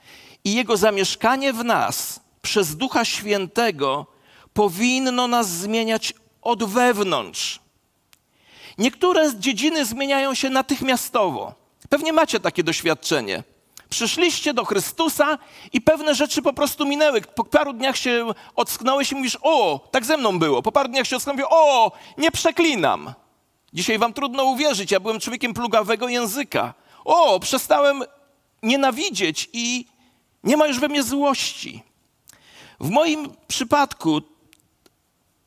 i 0.44 0.54
Jego 0.54 0.76
zamieszkanie 0.76 1.52
w 1.52 1.64
nas 1.64 2.20
przez 2.42 2.76
Ducha 2.76 3.04
Świętego 3.04 4.06
powinno 4.52 5.28
nas 5.28 5.48
zmieniać 5.50 6.14
od 6.42 6.64
wewnątrz. 6.64 7.60
Niektóre 8.78 9.34
dziedziny 9.38 9.84
zmieniają 9.84 10.34
się 10.34 10.50
natychmiastowo. 10.50 11.54
Pewnie 11.88 12.12
macie 12.12 12.40
takie 12.40 12.62
doświadczenie. 12.62 13.42
Przyszliście 13.90 14.54
do 14.54 14.64
Chrystusa 14.64 15.38
i 15.72 15.80
pewne 15.80 16.14
rzeczy 16.14 16.42
po 16.42 16.52
prostu 16.52 16.86
minęły. 16.86 17.20
Po 17.20 17.44
paru 17.44 17.72
dniach 17.72 17.96
się 17.96 18.26
ocknąłeś 18.56 19.12
i 19.12 19.14
mówisz, 19.14 19.38
o, 19.42 19.88
tak 19.90 20.04
ze 20.04 20.16
mną 20.16 20.38
było. 20.38 20.62
Po 20.62 20.72
paru 20.72 20.88
dniach 20.88 21.06
się 21.06 21.16
ocknąłem, 21.16 21.44
o, 21.50 21.92
nie 22.18 22.30
przeklinam. 22.30 23.14
Dzisiaj 23.72 23.98
wam 23.98 24.12
trudno 24.12 24.44
uwierzyć, 24.44 24.90
ja 24.90 25.00
byłem 25.00 25.20
człowiekiem 25.20 25.54
plugawego 25.54 26.08
języka. 26.08 26.74
O, 27.04 27.40
przestałem 27.40 28.04
nienawidzieć 28.62 29.50
i 29.52 29.86
nie 30.44 30.56
ma 30.56 30.66
już 30.66 30.80
we 30.80 30.88
mnie 30.88 31.02
złości. 31.02 31.82
W 32.80 32.90
moim 32.90 33.32
przypadku 33.48 34.20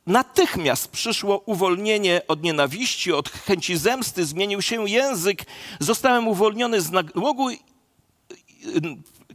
natychmiast 0.06 0.88
przyszło 0.88 1.38
uwolnienie 1.38 2.22
od 2.28 2.42
nienawiści, 2.42 3.12
od 3.12 3.28
chęci 3.28 3.76
zemsty, 3.76 4.24
zmienił 4.24 4.62
się 4.62 4.88
język, 4.88 5.44
zostałem 5.80 6.28
uwolniony 6.28 6.80
z 6.80 6.90
nałogu 6.90 7.48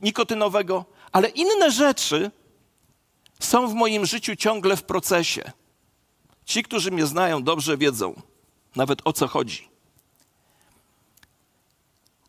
nikotynowego, 0.02 0.86
ale 1.12 1.30
inne 1.30 1.72
rzeczy 1.72 2.32
są 3.40 3.68
w 3.68 3.74
moim 3.74 4.06
życiu 4.06 4.36
ciągle 4.36 4.76
w 4.76 4.84
procesie. 4.84 5.52
Ci, 6.46 6.64
którzy 6.64 6.92
mnie 6.92 7.06
znają, 7.06 7.44
dobrze 7.44 7.78
wiedzą 7.78 8.22
nawet 8.76 9.02
o 9.06 9.14
co 9.14 9.28
chodzi. 9.28 9.70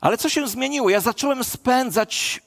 Ale 0.00 0.18
co 0.18 0.28
się 0.28 0.49
zmieniło? 0.49 0.90
Ja 0.90 1.00
zacząłem 1.00 1.45
spędzać 1.45 2.40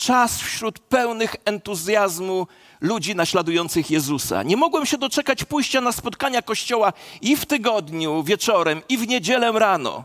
czas 0.00 0.40
wśród 0.42 0.78
pełnych 0.78 1.36
entuzjazmu 1.44 2.46
ludzi 2.80 3.14
naśladujących 3.14 3.90
Jezusa. 3.90 4.42
Nie 4.42 4.56
mogłem 4.56 4.86
się 4.86 4.98
doczekać 4.98 5.44
pójścia 5.44 5.80
na 5.80 5.92
spotkania 5.92 6.42
kościoła 6.42 6.92
i 7.20 7.36
w 7.36 7.46
tygodniu 7.46 8.22
wieczorem, 8.22 8.82
i 8.88 8.98
w 8.98 9.08
niedzielę 9.08 9.52
rano. 9.52 10.04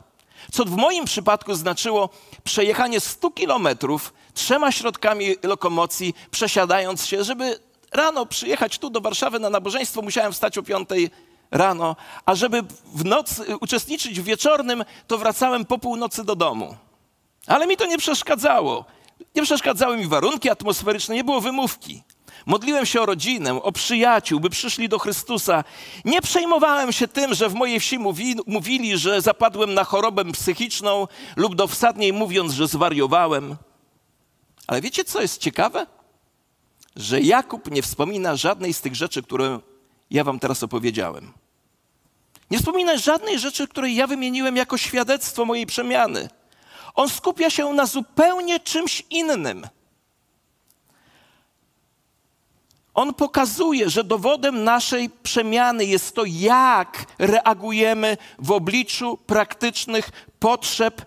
Co 0.52 0.66
w 0.66 0.78
moim 0.78 1.06
przypadku 1.06 1.56
znaczyło 1.56 2.10
przejechanie 2.44 3.00
100 3.00 3.32
kilometrów 3.32 4.14
trzema 4.34 4.72
środkami 4.72 5.36
lokomocji, 5.44 6.14
przesiadając 6.32 7.06
się, 7.06 7.24
żeby 7.24 7.60
rano 7.92 8.26
przyjechać 8.26 8.78
tu 8.78 8.90
do 8.90 9.02
Warszawy 9.02 9.40
na 9.40 9.50
nabożeństwo, 9.50 10.02
musiałem 10.02 10.34
wstać 10.34 10.58
o 10.58 10.64
5 10.64 10.90
rano, 11.52 11.96
a 12.26 12.36
żeby 12.36 12.64
w 12.94 13.06
nocy 13.06 13.58
uczestniczyć 13.58 14.22
w 14.22 14.24
wieczornym, 14.24 14.86
to 15.08 15.18
wracałem 15.18 15.66
po 15.66 15.78
północy 15.78 16.24
do 16.24 16.36
domu. 16.36 16.76
Ale 17.48 17.68
mi 17.68 17.78
to 17.78 17.86
nie 17.86 17.98
przeszkadzało. 17.98 18.86
Nie 19.36 19.44
przeszkadzały 19.44 19.98
mi 19.98 20.08
warunki 20.08 20.50
atmosferyczne, 20.50 21.16
nie 21.16 21.24
było 21.24 21.42
wymówki. 21.42 22.04
Modliłem 22.46 22.86
się 22.86 23.02
o 23.02 23.06
rodzinę, 23.06 23.64
o 23.64 23.72
przyjaciół, 23.72 24.40
by 24.40 24.50
przyszli 24.50 24.90
do 24.90 25.00
Chrystusa. 25.00 25.64
Nie 26.06 26.22
przejmowałem 26.22 26.92
się 26.92 27.08
tym, 27.08 27.34
że 27.34 27.50
w 27.50 27.54
mojej 27.54 27.80
wsi 27.80 28.00
mówi, 28.00 28.36
mówili, 28.48 28.98
że 28.98 29.22
zapadłem 29.22 29.74
na 29.74 29.84
chorobę 29.84 30.26
psychiczną 30.32 31.08
lub 31.36 31.56
dowsadniej 31.56 32.14
mówiąc, 32.14 32.54
że 32.54 32.68
zwariowałem. 32.68 33.56
Ale 34.68 34.82
wiecie, 34.82 35.04
co 35.04 35.22
jest 35.22 35.38
ciekawe? 35.38 35.88
Że 36.96 37.22
Jakub 37.22 37.72
nie 37.72 37.82
wspomina 37.82 38.36
żadnej 38.36 38.74
z 38.74 38.82
tych 38.82 38.96
rzeczy, 38.96 39.24
które 39.24 39.60
ja 40.12 40.24
wam 40.24 40.40
teraz 40.40 40.64
opowiedziałem. 40.64 41.34
Nie 42.52 42.58
wspomina 42.58 42.98
żadnej 42.98 43.40
rzeczy, 43.40 43.68
której 43.68 43.96
ja 43.96 44.08
wymieniłem 44.08 44.56
jako 44.56 44.78
świadectwo 44.78 45.46
mojej 45.46 45.66
przemiany. 45.66 46.30
On 46.96 47.10
skupia 47.10 47.50
się 47.50 47.74
na 47.74 47.86
zupełnie 47.86 48.60
czymś 48.60 49.04
innym. 49.10 49.68
On 52.94 53.14
pokazuje, 53.14 53.90
że 53.90 54.04
dowodem 54.04 54.64
naszej 54.64 55.10
przemiany 55.10 55.86
jest 55.86 56.16
to, 56.16 56.26
jak 56.26 57.06
reagujemy 57.20 58.18
w 58.40 58.52
obliczu 58.52 59.18
praktycznych 59.18 60.10
potrzeb 60.40 61.06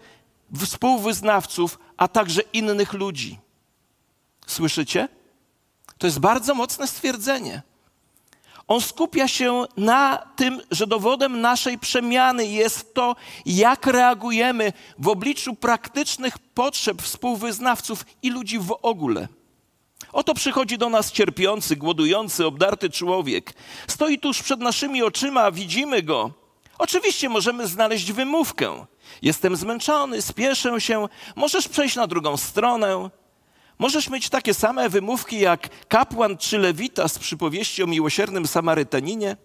współwyznawców, 0.65 1.79
a 1.97 2.09
także 2.09 2.43
innych 2.53 2.93
ludzi. 2.93 3.39
Słyszycie? 4.47 5.09
To 5.99 6.07
jest 6.07 6.19
bardzo 6.19 6.55
mocne 6.55 6.87
stwierdzenie. 6.87 7.63
On 8.69 8.81
skupia 8.81 9.29
się 9.29 9.65
na 9.77 10.19
tym, 10.37 10.61
że 10.71 10.87
dowodem 10.87 11.41
naszej 11.41 11.79
przemiany 11.79 12.47
jest 12.47 12.95
to, 12.95 13.17
jak 13.47 13.87
reagujemy 13.87 14.73
w 14.99 15.09
obliczu 15.09 15.55
praktycznych 15.55 16.39
potrzeb 16.39 17.03
współwyznawców 17.03 18.05
i 18.23 18.31
ludzi 18.31 18.59
w 18.59 18.77
ogóle. 18.83 19.29
Oto 20.13 20.35
przychodzi 20.35 20.79
do 20.79 20.89
nas 20.89 21.13
cierpiący, 21.13 21.77
głodujący, 21.77 22.47
obdarty 22.47 22.91
człowiek. 22.91 23.55
Stoi 23.87 24.19
tuż 24.19 24.43
przed 24.43 24.61
naszymi 24.61 25.03
oczyma, 25.03 25.51
widzimy 25.51 26.03
go. 26.03 26.31
Oczywiście 26.79 27.29
możemy 27.29 27.67
znaleźć 27.67 28.13
wymówkę. 28.13 28.87
Jestem 29.23 29.57
zmęczony, 29.57 30.23
spieszę 30.23 30.81
się, 30.81 31.09
możesz 31.37 31.69
przejść 31.69 31.97
na 31.97 32.07
drugą 32.07 32.37
stronę. 32.37 33.11
Możesz 33.79 34.11
mieć 34.11 34.29
takie 34.29 34.55
same 34.55 34.89
wymówki 34.89 35.41
jak 35.41 35.87
kapłan 35.87 36.39
czy 36.39 36.59
lewita 36.59 37.09
z 37.09 37.19
przypowieści 37.19 37.83
o 37.83 37.87
miłosiernym 37.87 38.47
Samarytaninie, 38.47 39.37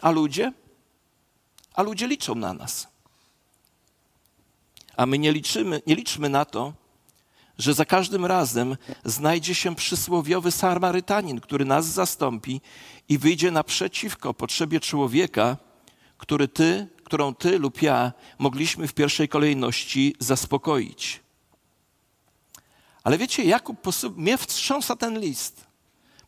a 0.00 0.10
ludzie? 0.10 0.52
A 1.74 1.82
ludzie 1.82 2.06
liczą 2.06 2.34
na 2.34 2.52
nas. 2.54 2.88
A 4.96 5.06
my 5.06 5.18
nie 5.18 5.32
liczymy, 5.32 5.82
nie 5.86 5.94
liczmy 5.94 6.28
na 6.28 6.44
to, 6.44 6.72
że 7.58 7.74
za 7.74 7.84
każdym 7.84 8.26
razem 8.26 8.76
znajdzie 9.04 9.54
się 9.54 9.74
przysłowiowy 9.74 10.50
Samarytanin, 10.50 11.40
który 11.40 11.64
nas 11.64 11.86
zastąpi 11.86 12.60
i 13.08 13.18
wyjdzie 13.18 13.50
naprzeciwko 13.50 14.34
potrzebie 14.34 14.80
człowieka, 14.80 15.56
który 16.18 16.48
ty, 16.48 16.88
którą 17.04 17.34
ty 17.34 17.58
lub 17.58 17.82
ja 17.82 18.12
mogliśmy 18.38 18.88
w 18.88 18.94
pierwszej 18.94 19.28
kolejności 19.28 20.16
zaspokoić. 20.18 21.20
Ale 23.04 23.18
wiecie, 23.18 23.44
Jakub 23.44 23.78
mnie 24.16 24.38
wstrząsa 24.38 24.96
ten 24.96 25.20
list. 25.20 25.64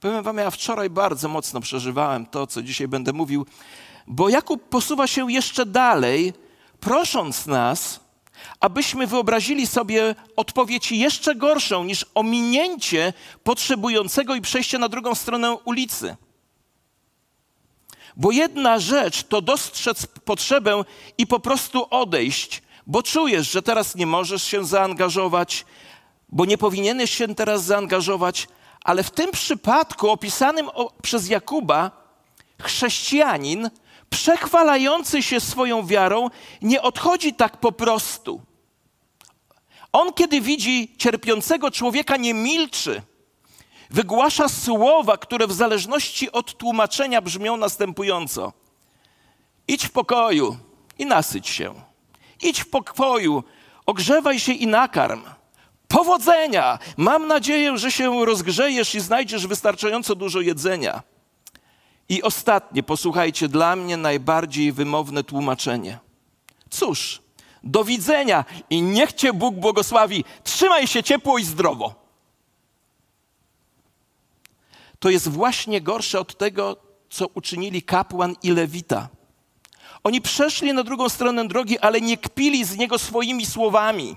Powiem 0.00 0.22
wam, 0.22 0.36
ja 0.36 0.50
wczoraj 0.50 0.90
bardzo 0.90 1.28
mocno 1.28 1.60
przeżywałem 1.60 2.26
to, 2.26 2.46
co 2.46 2.62
dzisiaj 2.62 2.88
będę 2.88 3.12
mówił, 3.12 3.46
bo 4.06 4.28
Jakub 4.28 4.68
posuwa 4.68 5.06
się 5.06 5.32
jeszcze 5.32 5.66
dalej, 5.66 6.32
prosząc 6.80 7.46
nas, 7.46 8.00
abyśmy 8.60 9.06
wyobrazili 9.06 9.66
sobie 9.66 10.14
odpowiedź 10.36 10.92
jeszcze 10.92 11.34
gorszą 11.34 11.84
niż 11.84 12.06
ominięcie 12.14 13.12
potrzebującego 13.44 14.34
i 14.34 14.40
przejście 14.40 14.78
na 14.78 14.88
drugą 14.88 15.14
stronę 15.14 15.56
ulicy. 15.64 16.16
Bo 18.16 18.30
jedna 18.32 18.78
rzecz 18.78 19.22
to 19.22 19.42
dostrzec 19.42 20.06
potrzebę 20.06 20.84
i 21.18 21.26
po 21.26 21.40
prostu 21.40 21.86
odejść, 21.90 22.62
bo 22.86 23.02
czujesz, 23.02 23.50
że 23.50 23.62
teraz 23.62 23.94
nie 23.94 24.06
możesz 24.06 24.42
się 24.42 24.64
zaangażować, 24.64 25.64
bo 26.32 26.44
nie 26.44 26.58
powinieneś 26.58 27.10
się 27.10 27.34
teraz 27.34 27.64
zaangażować, 27.64 28.48
ale 28.84 29.02
w 29.02 29.10
tym 29.10 29.30
przypadku 29.30 30.10
opisanym 30.10 30.70
przez 31.02 31.28
Jakuba 31.28 31.90
chrześcijanin 32.62 33.70
przechwalający 34.10 35.22
się 35.22 35.40
swoją 35.40 35.86
wiarą 35.86 36.30
nie 36.62 36.82
odchodzi 36.82 37.34
tak 37.34 37.56
po 37.56 37.72
prostu. 37.72 38.40
On, 39.92 40.12
kiedy 40.12 40.40
widzi 40.40 40.94
cierpiącego 40.98 41.70
człowieka, 41.70 42.16
nie 42.16 42.34
milczy. 42.34 43.02
Wygłasza 43.90 44.48
słowa, 44.48 45.16
które 45.16 45.46
w 45.46 45.52
zależności 45.52 46.32
od 46.32 46.58
tłumaczenia 46.58 47.22
brzmią 47.22 47.56
następująco: 47.56 48.52
Idź 49.68 49.86
w 49.86 49.90
pokoju 49.90 50.56
i 50.98 51.06
nasyć 51.06 51.48
się. 51.48 51.74
Idź 52.42 52.60
w 52.60 52.70
pokoju, 52.70 53.44
ogrzewaj 53.86 54.40
się 54.40 54.52
i 54.52 54.66
nakarm. 54.66 55.22
Powodzenia! 55.92 56.78
Mam 56.96 57.26
nadzieję, 57.26 57.78
że 57.78 57.92
się 57.92 58.24
rozgrzejesz 58.24 58.94
i 58.94 59.00
znajdziesz 59.00 59.46
wystarczająco 59.46 60.14
dużo 60.14 60.40
jedzenia. 60.40 61.02
I 62.08 62.22
ostatnie, 62.22 62.82
posłuchajcie, 62.82 63.48
dla 63.48 63.76
mnie 63.76 63.96
najbardziej 63.96 64.72
wymowne 64.72 65.24
tłumaczenie. 65.24 65.98
Cóż, 66.70 67.22
do 67.64 67.84
widzenia 67.84 68.44
i 68.70 68.82
niech 68.82 69.12
Cię 69.12 69.32
Bóg 69.32 69.54
błogosławi. 69.54 70.24
Trzymaj 70.44 70.86
się 70.86 71.02
ciepło 71.02 71.38
i 71.38 71.44
zdrowo. 71.44 71.94
To 74.98 75.10
jest 75.10 75.28
właśnie 75.28 75.80
gorsze 75.80 76.20
od 76.20 76.38
tego, 76.38 76.76
co 77.10 77.26
uczynili 77.34 77.82
kapłan 77.82 78.34
i 78.42 78.50
lewita. 78.50 79.08
Oni 80.04 80.20
przeszli 80.20 80.72
na 80.72 80.82
drugą 80.82 81.08
stronę 81.08 81.48
drogi, 81.48 81.78
ale 81.78 82.00
nie 82.00 82.16
kpili 82.16 82.64
z 82.64 82.76
niego 82.76 82.98
swoimi 82.98 83.46
słowami. 83.46 84.16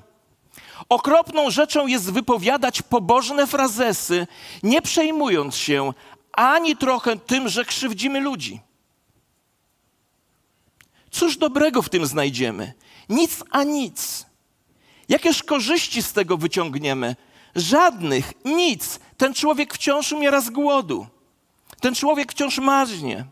Okropną 0.90 1.52
rzeczą 1.52 1.88
jest 1.88 2.12
wypowiadać 2.12 2.82
pobożne 2.82 3.48
frazesy, 3.48 4.28
nie 4.64 4.82
przejmując 4.82 5.56
się 5.56 5.94
ani 6.32 6.78
trochę 6.78 7.20
tym, 7.20 7.50
że 7.50 7.66
krzywdzimy 7.66 8.20
ludzi. 8.20 8.60
Cóż 11.12 11.38
dobrego 11.38 11.82
w 11.82 11.90
tym 11.90 12.06
znajdziemy? 12.06 12.74
Nic 13.10 13.44
a 13.52 13.64
nic. 13.64 14.26
Jakież 15.10 15.44
korzyści 15.44 16.04
z 16.04 16.14
tego 16.14 16.38
wyciągniemy? 16.38 17.16
Żadnych, 17.56 18.34
nic. 18.46 19.00
Ten 19.18 19.34
człowiek 19.34 19.74
wciąż 19.74 20.12
umiera 20.12 20.42
z 20.42 20.50
głodu. 20.50 21.08
Ten 21.82 21.96
człowiek 21.96 22.32
wciąż 22.32 22.60
marznie. 22.60 23.26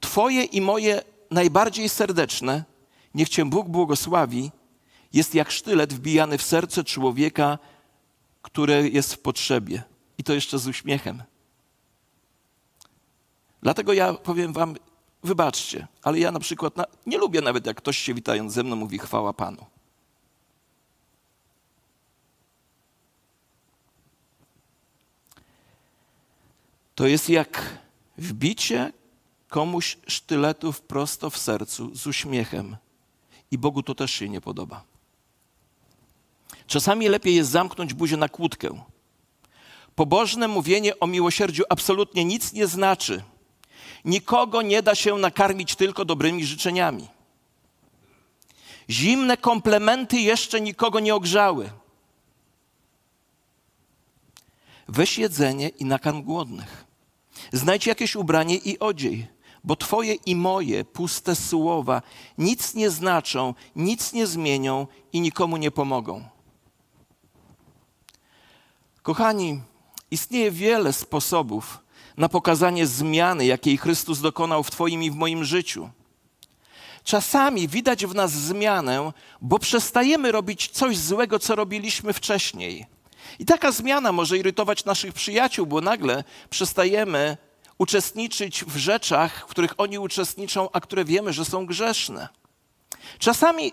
Twoje 0.00 0.44
i 0.44 0.60
moje 0.60 1.02
najbardziej 1.30 1.88
serdeczne, 1.88 2.64
niech 3.14 3.28
Cię 3.28 3.44
Bóg 3.44 3.68
błogosławi, 3.68 4.50
jest 5.16 5.34
jak 5.34 5.50
sztylet 5.50 5.92
wbijany 5.92 6.38
w 6.38 6.42
serce 6.42 6.84
człowieka, 6.84 7.58
który 8.42 8.90
jest 8.90 9.14
w 9.14 9.18
potrzebie. 9.18 9.82
I 10.18 10.24
to 10.24 10.32
jeszcze 10.34 10.58
z 10.58 10.66
uśmiechem. 10.66 11.22
Dlatego 13.62 13.92
ja 13.92 14.14
powiem 14.14 14.52
Wam, 14.52 14.76
wybaczcie, 15.22 15.86
ale 16.02 16.18
ja 16.18 16.32
na 16.32 16.40
przykład 16.40 16.76
na, 16.76 16.84
nie 17.06 17.18
lubię 17.18 17.40
nawet, 17.40 17.66
jak 17.66 17.76
ktoś 17.76 17.98
się 17.98 18.14
witając 18.14 18.52
ze 18.52 18.62
mną 18.62 18.76
mówi 18.76 18.98
chwała 18.98 19.32
Panu. 19.32 19.66
To 26.94 27.06
jest 27.06 27.30
jak 27.30 27.78
wbicie 28.18 28.92
komuś 29.48 29.98
sztyletów 30.06 30.80
prosto 30.80 31.30
w 31.30 31.38
sercu 31.38 31.94
z 31.94 32.06
uśmiechem. 32.06 32.76
I 33.50 33.58
Bogu 33.58 33.82
to 33.82 33.94
też 33.94 34.10
się 34.10 34.28
nie 34.28 34.40
podoba. 34.40 34.95
Czasami 36.66 37.08
lepiej 37.08 37.34
jest 37.34 37.50
zamknąć 37.50 37.94
buzię 37.94 38.16
na 38.16 38.28
kłódkę. 38.28 38.82
Pobożne 39.94 40.48
mówienie 40.48 41.00
o 41.00 41.06
miłosierdziu 41.06 41.62
absolutnie 41.68 42.24
nic 42.24 42.52
nie 42.52 42.66
znaczy. 42.66 43.22
Nikogo 44.04 44.62
nie 44.62 44.82
da 44.82 44.94
się 44.94 45.18
nakarmić 45.18 45.76
tylko 45.76 46.04
dobrymi 46.04 46.46
życzeniami. 46.46 47.08
Zimne 48.90 49.36
komplementy 49.36 50.20
jeszcze 50.20 50.60
nikogo 50.60 51.00
nie 51.00 51.14
ogrzały. 51.14 51.70
Weź 54.88 55.18
jedzenie 55.18 55.68
i 55.68 55.84
nakarm 55.84 56.22
głodnych. 56.22 56.84
Znajdź 57.52 57.86
jakieś 57.86 58.16
ubranie 58.16 58.56
i 58.56 58.78
odziej, 58.78 59.26
bo 59.64 59.76
Twoje 59.76 60.14
i 60.14 60.36
moje 60.36 60.84
puste 60.84 61.36
słowa 61.36 62.02
nic 62.38 62.74
nie 62.74 62.90
znaczą, 62.90 63.54
nic 63.76 64.12
nie 64.12 64.26
zmienią 64.26 64.86
i 65.12 65.20
nikomu 65.20 65.56
nie 65.56 65.70
pomogą. 65.70 66.35
Kochani, 69.06 69.60
istnieje 70.10 70.50
wiele 70.50 70.92
sposobów 70.92 71.78
na 72.16 72.28
pokazanie 72.28 72.86
zmiany, 72.86 73.46
jakiej 73.46 73.76
Chrystus 73.76 74.20
dokonał 74.20 74.62
w 74.64 74.70
Twoim 74.70 75.02
i 75.02 75.10
w 75.10 75.14
moim 75.14 75.44
życiu. 75.44 75.90
Czasami 77.04 77.68
widać 77.68 78.06
w 78.06 78.14
nas 78.14 78.32
zmianę, 78.32 79.12
bo 79.40 79.58
przestajemy 79.58 80.32
robić 80.32 80.68
coś 80.68 80.98
złego, 80.98 81.38
co 81.38 81.54
robiliśmy 81.54 82.12
wcześniej. 82.12 82.86
I 83.38 83.44
taka 83.44 83.72
zmiana 83.72 84.12
może 84.12 84.38
irytować 84.38 84.84
naszych 84.84 85.12
przyjaciół, 85.12 85.66
bo 85.66 85.80
nagle 85.80 86.24
przestajemy 86.50 87.36
uczestniczyć 87.78 88.64
w 88.64 88.76
rzeczach, 88.76 89.40
w 89.40 89.50
których 89.50 89.74
oni 89.78 89.98
uczestniczą, 89.98 90.68
a 90.72 90.80
które 90.80 91.04
wiemy, 91.04 91.32
że 91.32 91.44
są 91.44 91.66
grzeszne. 91.66 92.28
Czasami 93.18 93.72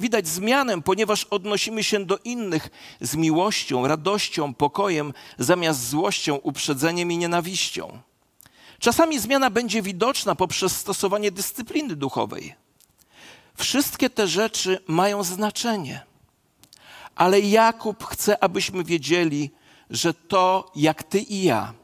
widać 0.00 0.28
zmianę, 0.28 0.82
ponieważ 0.82 1.24
odnosimy 1.24 1.84
się 1.84 2.04
do 2.04 2.18
innych 2.24 2.68
z 3.00 3.16
miłością, 3.16 3.86
radością, 3.86 4.54
pokojem, 4.54 5.12
zamiast 5.38 5.88
złością, 5.88 6.34
uprzedzeniem 6.34 7.12
i 7.12 7.18
nienawiścią. 7.18 7.98
Czasami 8.78 9.18
zmiana 9.20 9.50
będzie 9.50 9.82
widoczna 9.82 10.34
poprzez 10.34 10.76
stosowanie 10.76 11.30
dyscypliny 11.30 11.96
duchowej. 11.96 12.54
Wszystkie 13.56 14.10
te 14.10 14.28
rzeczy 14.28 14.78
mają 14.86 15.22
znaczenie. 15.22 16.00
Ale 17.14 17.40
Jakub 17.40 18.04
chce, 18.04 18.44
abyśmy 18.44 18.84
wiedzieli, 18.84 19.50
że 19.90 20.14
to, 20.14 20.72
jak 20.76 21.02
ty 21.02 21.20
i 21.20 21.42
ja 21.42 21.74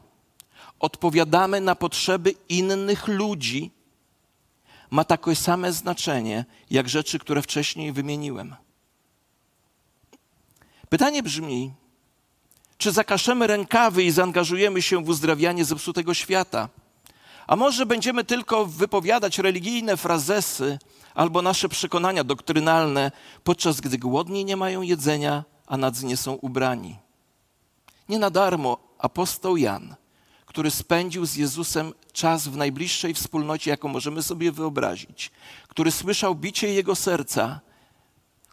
odpowiadamy 0.79 1.61
na 1.61 1.75
potrzeby 1.75 2.33
innych 2.49 3.07
ludzi, 3.07 3.71
ma 4.91 5.03
takie 5.03 5.35
same 5.35 5.73
znaczenie 5.73 6.45
jak 6.69 6.89
rzeczy, 6.89 7.19
które 7.19 7.41
wcześniej 7.41 7.91
wymieniłem. 7.91 8.55
Pytanie 10.89 11.23
brzmi: 11.23 11.73
czy 12.77 12.91
zakaszemy 12.91 13.47
rękawy 13.47 14.03
i 14.03 14.11
zaangażujemy 14.11 14.81
się 14.81 15.03
w 15.03 15.09
uzdrawianie 15.09 15.65
zepsutego 15.65 16.13
świata? 16.13 16.69
A 17.47 17.55
może 17.55 17.85
będziemy 17.85 18.23
tylko 18.23 18.65
wypowiadać 18.65 19.39
religijne 19.39 19.97
frazesy 19.97 20.79
albo 21.13 21.41
nasze 21.41 21.69
przekonania 21.69 22.23
doktrynalne, 22.23 23.11
podczas 23.43 23.81
gdy 23.81 23.97
głodni 23.97 24.45
nie 24.45 24.57
mają 24.57 24.81
jedzenia, 24.81 25.43
a 25.67 25.77
nadzy 25.77 26.05
nie 26.05 26.17
są 26.17 26.33
ubrani? 26.33 26.97
Nie 28.09 28.19
na 28.19 28.29
darmo 28.29 28.77
apostoł 28.97 29.57
Jan 29.57 29.95
który 30.51 30.71
spędził 30.71 31.25
z 31.25 31.35
Jezusem 31.35 31.93
czas 32.13 32.47
w 32.47 32.57
najbliższej 32.57 33.13
wspólnocie, 33.13 33.71
jaką 33.71 33.87
możemy 33.87 34.23
sobie 34.23 34.51
wyobrazić, 34.51 35.31
który 35.67 35.91
słyszał 35.91 36.35
bicie 36.35 36.73
jego 36.73 36.95
serca, 36.95 37.59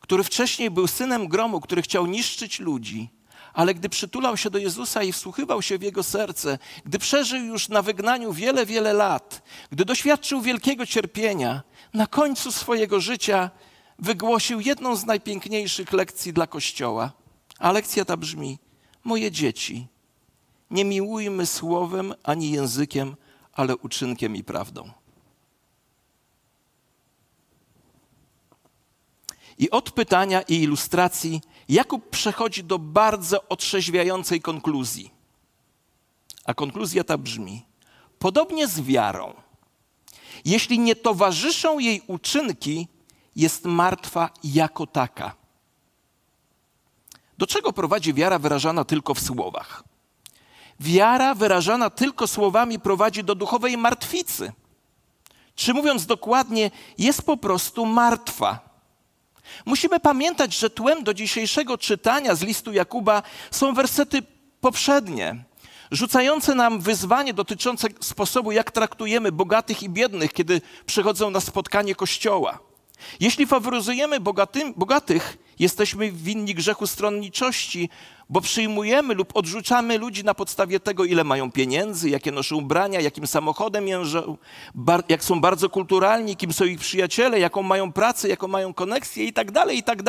który 0.00 0.24
wcześniej 0.24 0.70
był 0.70 0.86
synem 0.86 1.28
gromu, 1.28 1.60
który 1.60 1.82
chciał 1.82 2.06
niszczyć 2.06 2.60
ludzi, 2.60 3.10
ale 3.52 3.74
gdy 3.74 3.88
przytulał 3.88 4.36
się 4.36 4.50
do 4.50 4.58
Jezusa 4.58 5.02
i 5.02 5.12
wsłuchiwał 5.12 5.62
się 5.62 5.78
w 5.78 5.82
jego 5.82 6.02
serce, 6.02 6.58
gdy 6.84 6.98
przeżył 6.98 7.44
już 7.44 7.68
na 7.68 7.82
wygnaniu 7.82 8.32
wiele, 8.32 8.66
wiele 8.66 8.92
lat, 8.92 9.42
gdy 9.70 9.84
doświadczył 9.84 10.40
wielkiego 10.40 10.86
cierpienia, 10.86 11.62
na 11.94 12.06
końcu 12.06 12.52
swojego 12.52 13.00
życia 13.00 13.50
wygłosił 13.98 14.60
jedną 14.60 14.96
z 14.96 15.06
najpiękniejszych 15.06 15.92
lekcji 15.92 16.32
dla 16.32 16.46
Kościoła. 16.46 17.12
A 17.58 17.72
lekcja 17.72 18.04
ta 18.04 18.16
brzmi: 18.16 18.58
Moje 19.04 19.30
dzieci, 19.30 19.88
nie 20.70 20.84
miłujmy 20.84 21.46
słowem 21.46 22.14
ani 22.22 22.50
językiem, 22.50 23.16
ale 23.52 23.76
uczynkiem 23.76 24.36
i 24.36 24.44
prawdą. 24.44 24.90
I 29.58 29.70
od 29.70 29.90
pytania 29.90 30.42
i 30.42 30.54
ilustracji 30.54 31.40
Jakub 31.68 32.10
przechodzi 32.10 32.64
do 32.64 32.78
bardzo 32.78 33.48
otrzeźwiającej 33.48 34.40
konkluzji. 34.40 35.10
A 36.44 36.54
konkluzja 36.54 37.04
ta 37.04 37.18
brzmi: 37.18 37.66
Podobnie 38.18 38.68
z 38.68 38.80
wiarą. 38.80 39.34
Jeśli 40.44 40.78
nie 40.78 40.96
towarzyszą 40.96 41.78
jej 41.78 42.02
uczynki, 42.06 42.88
jest 43.36 43.64
martwa 43.64 44.30
jako 44.44 44.86
taka. 44.86 45.34
Do 47.38 47.46
czego 47.46 47.72
prowadzi 47.72 48.14
wiara 48.14 48.38
wyrażana 48.38 48.84
tylko 48.84 49.14
w 49.14 49.20
słowach? 49.20 49.84
Wiara 50.80 51.34
wyrażana 51.34 51.90
tylko 51.90 52.26
słowami 52.26 52.78
prowadzi 52.78 53.24
do 53.24 53.34
duchowej 53.34 53.78
martwicy. 53.78 54.52
Czy 55.54 55.74
mówiąc 55.74 56.06
dokładnie, 56.06 56.70
jest 56.98 57.22
po 57.22 57.36
prostu 57.36 57.86
martwa. 57.86 58.68
Musimy 59.66 60.00
pamiętać, 60.00 60.58
że 60.58 60.70
tłem 60.70 61.04
do 61.04 61.14
dzisiejszego 61.14 61.78
czytania 61.78 62.34
z 62.34 62.42
listu 62.42 62.72
Jakuba 62.72 63.22
są 63.50 63.74
wersety 63.74 64.22
poprzednie, 64.60 65.44
rzucające 65.90 66.54
nam 66.54 66.80
wyzwanie 66.80 67.34
dotyczące 67.34 67.88
sposobu, 68.00 68.52
jak 68.52 68.70
traktujemy 68.70 69.32
bogatych 69.32 69.82
i 69.82 69.88
biednych, 69.88 70.32
kiedy 70.32 70.60
przychodzą 70.86 71.30
na 71.30 71.40
spotkanie 71.40 71.94
kościoła. 71.94 72.67
Jeśli 73.20 73.46
faworyzujemy 73.46 74.20
bogatym, 74.20 74.74
bogatych, 74.76 75.38
jesteśmy 75.58 76.12
winni 76.12 76.54
grzechu 76.54 76.86
stronniczości, 76.86 77.90
bo 78.28 78.40
przyjmujemy 78.40 79.14
lub 79.14 79.36
odrzucamy 79.36 79.98
ludzi 79.98 80.24
na 80.24 80.34
podstawie 80.34 80.80
tego, 80.80 81.04
ile 81.04 81.24
mają 81.24 81.52
pieniędzy, 81.52 82.10
jakie 82.10 82.32
noszą 82.32 82.56
ubrania, 82.56 83.00
jakim 83.00 83.26
samochodem 83.26 83.88
jeżdżą, 83.88 84.36
jak 85.08 85.24
są 85.24 85.40
bardzo 85.40 85.70
kulturalni, 85.70 86.36
kim 86.36 86.52
są 86.52 86.64
ich 86.64 86.80
przyjaciele, 86.80 87.40
jaką 87.40 87.62
mają 87.62 87.92
pracę, 87.92 88.28
jaką 88.28 88.48
mają 88.48 88.74
koneksję 88.74 89.24
i 89.24 89.32
tak 89.32 89.50
dalej, 89.50 89.78
i 89.78 89.82
tak. 89.82 90.02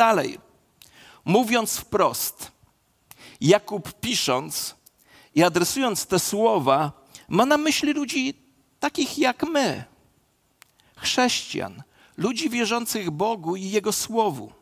Mówiąc 1.24 1.76
wprost, 1.76 2.52
Jakub 3.40 3.92
pisząc 4.00 4.76
i 5.34 5.42
adresując 5.42 6.06
te 6.06 6.18
słowa, 6.18 6.92
ma 7.28 7.46
na 7.46 7.56
myśli 7.56 7.92
ludzi 7.92 8.34
takich 8.80 9.18
jak 9.18 9.42
my, 9.42 9.84
chrześcijan, 10.96 11.82
ludzi 12.20 12.50
wierzących 12.50 13.10
Bogu 13.10 13.56
i 13.56 13.70
Jego 13.70 13.92
Słowu. 13.92 14.52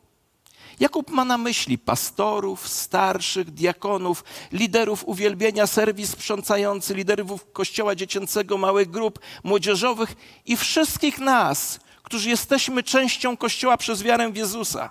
Jakub 0.81 1.11
ma 1.11 1.25
na 1.25 1.39
myśli 1.39 1.79
pastorów, 1.79 2.69
starszych, 2.69 3.51
diakonów, 3.51 4.25
liderów 4.53 5.05
uwielbienia, 5.09 5.67
serwis 5.67 6.11
sprzątający, 6.11 6.95
liderów 6.95 7.53
kościoła 7.53 7.95
dziecięcego, 7.95 8.59
małych 8.59 8.91
grup 8.91 9.19
młodzieżowych 9.45 10.15
i 10.47 10.57
wszystkich 10.57 11.19
nas, 11.19 11.81
którzy 12.03 12.31
jesteśmy 12.31 12.83
częścią 12.83 13.37
kościoła 13.37 13.77
przez 13.77 14.03
wiarę 14.03 14.33
w 14.33 14.37
Jezusa. 14.37 14.91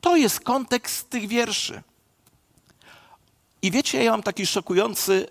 To 0.00 0.16
jest 0.16 0.40
kontekst 0.40 1.10
tych 1.10 1.28
wierszy. 1.28 1.82
I 3.62 3.70
wiecie, 3.70 4.04
ja 4.04 4.10
mam 4.10 4.22
taki 4.22 4.46
szokujący 4.46 5.28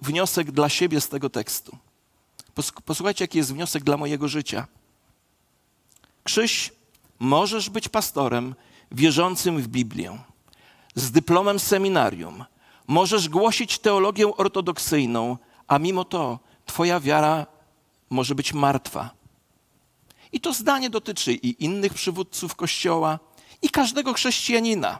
wniosek 0.00 0.50
dla 0.50 0.68
siebie 0.68 1.00
z 1.00 1.08
tego 1.08 1.30
tekstu. 1.30 1.76
Posłuchajcie, 2.84 3.24
jaki 3.24 3.38
jest 3.38 3.52
wniosek 3.52 3.84
dla 3.84 3.96
mojego 3.96 4.28
życia. 4.28 4.66
Krzyś, 6.28 6.72
możesz 7.18 7.70
być 7.70 7.88
pastorem 7.88 8.54
wierzącym 8.92 9.62
w 9.62 9.68
Biblię, 9.68 10.18
z 10.94 11.10
dyplomem 11.10 11.58
seminarium. 11.58 12.44
Możesz 12.86 13.28
głosić 13.28 13.78
teologię 13.78 14.36
ortodoksyjną, 14.36 15.36
a 15.68 15.78
mimo 15.78 16.04
to 16.04 16.38
Twoja 16.66 17.00
wiara 17.00 17.46
może 18.10 18.34
być 18.34 18.52
martwa. 18.52 19.10
I 20.32 20.40
to 20.40 20.52
zdanie 20.52 20.90
dotyczy 20.90 21.32
i 21.32 21.64
innych 21.64 21.94
przywódców 21.94 22.54
Kościoła, 22.54 23.18
i 23.62 23.70
każdego 23.70 24.12
chrześcijanina. 24.12 24.98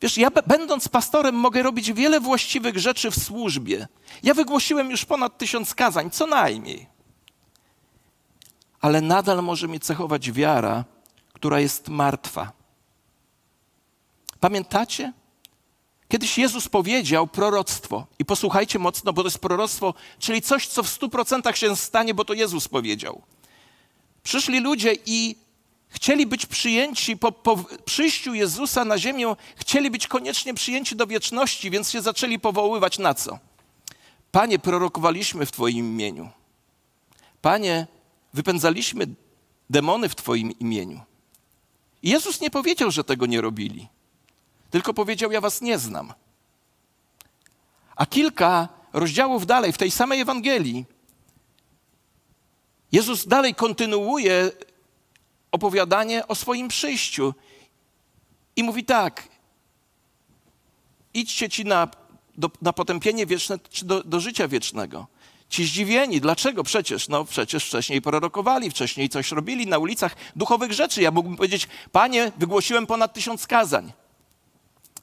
Wiesz, 0.00 0.18
ja 0.18 0.30
będąc 0.46 0.88
pastorem 0.88 1.34
mogę 1.34 1.62
robić 1.62 1.92
wiele 1.92 2.20
właściwych 2.20 2.78
rzeczy 2.78 3.10
w 3.10 3.22
służbie. 3.24 3.88
Ja 4.22 4.34
wygłosiłem 4.34 4.90
już 4.90 5.04
ponad 5.04 5.38
tysiąc 5.38 5.74
kazań, 5.74 6.10
co 6.10 6.26
najmniej 6.26 6.93
ale 8.84 9.00
nadal 9.00 9.42
może 9.42 9.68
mnie 9.68 9.80
cechować 9.80 10.32
wiara, 10.32 10.84
która 11.32 11.60
jest 11.60 11.88
martwa. 11.88 12.52
Pamiętacie? 14.40 15.12
Kiedyś 16.08 16.38
Jezus 16.38 16.68
powiedział 16.68 17.26
proroctwo. 17.26 18.06
I 18.18 18.24
posłuchajcie 18.24 18.78
mocno, 18.78 19.12
bo 19.12 19.22
to 19.22 19.26
jest 19.26 19.38
proroctwo, 19.38 19.94
czyli 20.18 20.42
coś, 20.42 20.66
co 20.66 20.82
w 20.82 20.88
stu 20.88 21.08
procentach 21.08 21.56
się 21.56 21.76
stanie, 21.76 22.14
bo 22.14 22.24
to 22.24 22.34
Jezus 22.34 22.68
powiedział. 22.68 23.22
Przyszli 24.22 24.60
ludzie 24.60 24.92
i 25.06 25.36
chcieli 25.88 26.26
być 26.26 26.46
przyjęci 26.46 27.16
po, 27.16 27.32
po, 27.32 27.56
przyjściu 27.84 28.34
Jezusa 28.34 28.84
na 28.84 28.98
ziemię, 28.98 29.36
chcieli 29.56 29.90
być 29.90 30.06
koniecznie 30.06 30.54
przyjęci 30.54 30.96
do 30.96 31.06
wieczności, 31.06 31.70
więc 31.70 31.90
się 31.90 32.02
zaczęli 32.02 32.38
powoływać 32.38 32.98
na 32.98 33.14
co? 33.14 33.38
Panie, 34.32 34.58
prorokowaliśmy 34.58 35.46
w 35.46 35.52
Twoim 35.52 35.86
imieniu. 35.86 36.30
Panie, 37.42 37.86
wypędzaliśmy 38.34 39.06
demony 39.70 40.08
w 40.08 40.14
Twoim 40.14 40.58
imieniu. 40.58 41.00
I 42.02 42.10
Jezus 42.10 42.40
nie 42.40 42.50
powiedział, 42.50 42.90
że 42.90 43.04
tego 43.04 43.26
nie 43.26 43.40
robili, 43.40 43.88
tylko 44.70 44.94
powiedział: 44.94 45.32
Ja 45.32 45.40
Was 45.40 45.60
nie 45.60 45.78
znam. 45.78 46.12
A 47.96 48.06
kilka 48.06 48.68
rozdziałów 48.92 49.46
dalej, 49.46 49.72
w 49.72 49.78
tej 49.78 49.90
samej 49.90 50.20
Ewangelii, 50.20 50.84
Jezus 52.92 53.26
dalej 53.26 53.54
kontynuuje 53.54 54.50
opowiadanie 55.52 56.28
o 56.28 56.34
swoim 56.34 56.68
przyjściu 56.68 57.34
i 58.56 58.62
mówi 58.62 58.84
tak: 58.84 59.28
idźcie 61.14 61.48
ci 61.48 61.64
na, 61.64 61.88
do, 62.36 62.50
na 62.62 62.72
potępienie 62.72 63.26
wieczne 63.26 63.58
czy 63.58 63.84
do, 63.84 64.04
do 64.04 64.20
życia 64.20 64.48
wiecznego. 64.48 65.06
Ci 65.48 65.64
zdziwieni, 65.64 66.20
dlaczego 66.20 66.62
przecież? 66.64 67.08
No 67.08 67.24
przecież 67.24 67.66
wcześniej 67.66 68.02
prorokowali, 68.02 68.70
wcześniej 68.70 69.08
coś 69.08 69.32
robili 69.32 69.66
na 69.66 69.78
ulicach 69.78 70.16
duchowych 70.36 70.72
rzeczy. 70.72 71.02
Ja 71.02 71.10
mógłbym 71.10 71.36
powiedzieć, 71.36 71.68
panie, 71.92 72.32
wygłosiłem 72.36 72.86
ponad 72.86 73.12
tysiąc 73.12 73.46
kazań. 73.46 73.92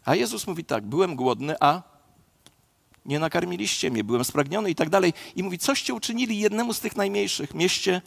A 0.05 0.15
Jezus 0.15 0.47
mówi 0.47 0.65
tak: 0.65 0.85
Byłem 0.85 1.15
głodny, 1.15 1.55
a 1.59 1.81
nie 3.05 3.19
nakarmiliście 3.19 3.91
mnie, 3.91 4.03
byłem 4.03 4.23
spragniony 4.23 4.69
i 4.69 4.75
tak 4.75 4.89
dalej. 4.89 5.13
I 5.35 5.43
mówi: 5.43 5.57
Coście 5.57 5.93
uczynili 5.93 6.39
jednemu 6.39 6.73
z 6.73 6.79
tych 6.79 6.95
najmniejszych 6.95 7.53
mieście 7.53 8.01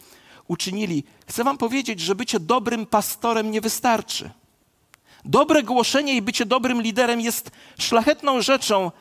uczynili. 0.47 1.03
Chcę 1.27 1.43
Wam 1.43 1.57
powiedzieć, 1.57 1.99
że 1.99 2.15
bycie 2.15 2.39
dobrym 2.39 2.85
pastorem 2.85 3.51
nie 3.51 3.61
wystarczy. 3.61 4.31
Dobre 5.25 5.63
głoszenie 5.63 6.13
i 6.13 6.21
bycie 6.21 6.45
dobrym 6.45 6.81
liderem 6.81 7.21
jest 7.21 7.51
szlachetną 7.79 8.41
rzeczą, 8.41 8.91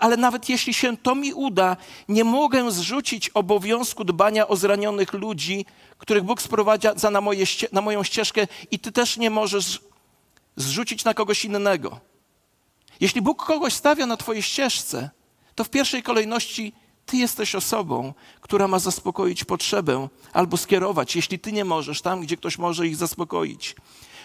ale 0.00 0.16
nawet 0.16 0.48
jeśli 0.48 0.74
się 0.74 0.96
to 0.96 1.14
mi 1.14 1.32
uda, 1.32 1.76
nie 2.08 2.24
mogę 2.24 2.70
zrzucić 2.70 3.28
obowiązku 3.28 4.04
dbania 4.04 4.48
o 4.48 4.56
zranionych 4.56 5.12
ludzi, 5.12 5.66
których 5.98 6.22
Bóg 6.22 6.42
sprowadza 6.42 7.10
na, 7.10 7.20
moje, 7.20 7.44
na 7.72 7.80
moją 7.80 8.02
ścieżkę, 8.02 8.46
i 8.70 8.78
ty 8.78 8.92
też 8.92 9.16
nie 9.16 9.30
możesz 9.30 9.80
zrzucić 10.56 11.04
na 11.04 11.14
kogoś 11.14 11.44
innego. 11.44 12.00
Jeśli 13.00 13.22
Bóg 13.22 13.44
kogoś 13.44 13.72
stawia 13.72 14.06
na 14.06 14.16
twojej 14.16 14.42
ścieżce, 14.42 15.10
to 15.54 15.64
w 15.64 15.70
pierwszej 15.70 16.02
kolejności 16.02 16.72
ty 17.06 17.16
jesteś 17.16 17.54
osobą, 17.54 18.14
która 18.40 18.68
ma 18.68 18.78
zaspokoić 18.78 19.44
potrzebę 19.44 20.08
albo 20.32 20.56
skierować, 20.56 21.16
jeśli 21.16 21.38
ty 21.38 21.52
nie 21.52 21.64
możesz, 21.64 22.02
tam 22.02 22.20
gdzie 22.20 22.36
ktoś 22.36 22.58
może 22.58 22.86
ich 22.86 22.96
zaspokoić. 22.96 23.76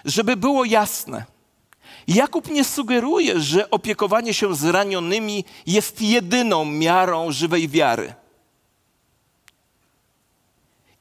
Żeby 0.06 0.38
było 0.38 0.66
jasne, 0.66 1.26
Jakub 2.08 2.50
nie 2.52 2.64
sugeruje, 2.64 3.40
że 3.40 3.70
opiekowanie 3.70 4.34
się 4.34 4.56
zranionymi 4.56 5.46
jest 5.66 6.02
jedyną 6.02 6.66
miarą 6.66 7.32
żywej 7.32 7.68
wiary. 7.68 8.14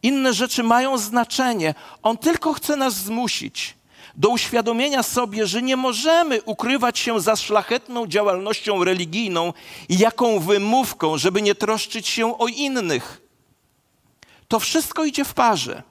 Inne 0.02 0.32
rzeczy 0.32 0.62
mają 0.62 0.98
znaczenie. 0.98 1.74
On 2.02 2.18
tylko 2.18 2.52
chce 2.52 2.76
nas 2.76 2.94
zmusić 2.94 3.78
do 4.16 4.28
uświadomienia 4.28 5.02
sobie, 5.02 5.46
że 5.46 5.62
nie 5.62 5.76
możemy 5.76 6.42
ukrywać 6.42 6.98
się 6.98 7.20
za 7.20 7.36
szlachetną 7.36 8.06
działalnością 8.06 8.84
religijną 8.84 9.52
i 9.88 9.98
jaką 9.98 10.40
wymówką, 10.40 11.18
żeby 11.18 11.42
nie 11.42 11.54
troszczyć 11.54 12.08
się 12.08 12.38
o 12.38 12.46
innych. 12.46 13.20
To 14.48 14.60
wszystko 14.60 15.04
idzie 15.04 15.24
w 15.24 15.34
parze. 15.34 15.82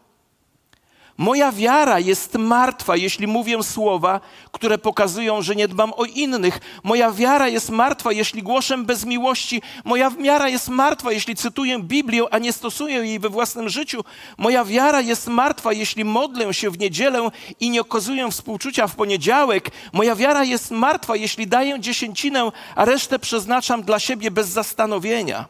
Moja 1.17 1.51
wiara 1.51 1.99
jest 1.99 2.35
martwa, 2.35 2.95
jeśli 2.95 3.27
mówię 3.27 3.63
słowa, 3.63 4.19
które 4.51 4.77
pokazują, 4.77 5.41
że 5.41 5.55
nie 5.55 5.67
dbam 5.67 5.93
o 5.93 6.05
innych. 6.05 6.59
Moja 6.83 7.11
wiara 7.11 7.47
jest 7.47 7.69
martwa, 7.69 8.11
jeśli 8.11 8.43
głoszę 8.43 8.77
bez 8.77 9.05
miłości. 9.05 9.61
Moja 9.83 10.09
wiara 10.09 10.49
jest 10.49 10.69
martwa, 10.69 11.11
jeśli 11.11 11.35
cytuję 11.35 11.79
Biblię, 11.79 12.23
a 12.31 12.37
nie 12.37 12.53
stosuję 12.53 12.95
jej 12.95 13.19
we 13.19 13.29
własnym 13.29 13.69
życiu. 13.69 14.03
Moja 14.37 14.65
wiara 14.65 15.01
jest 15.01 15.27
martwa, 15.27 15.73
jeśli 15.73 16.05
modlę 16.05 16.53
się 16.53 16.69
w 16.69 16.79
niedzielę 16.79 17.29
i 17.59 17.69
nie 17.69 17.81
okazuję 17.81 18.31
współczucia 18.31 18.87
w 18.87 18.95
poniedziałek. 18.95 19.71
Moja 19.93 20.15
wiara 20.15 20.43
jest 20.43 20.71
martwa, 20.71 21.15
jeśli 21.15 21.47
daję 21.47 21.79
dziesięcinę, 21.79 22.51
a 22.75 22.85
resztę 22.85 23.19
przeznaczam 23.19 23.83
dla 23.83 23.99
siebie 23.99 24.31
bez 24.31 24.47
zastanowienia. 24.47 25.45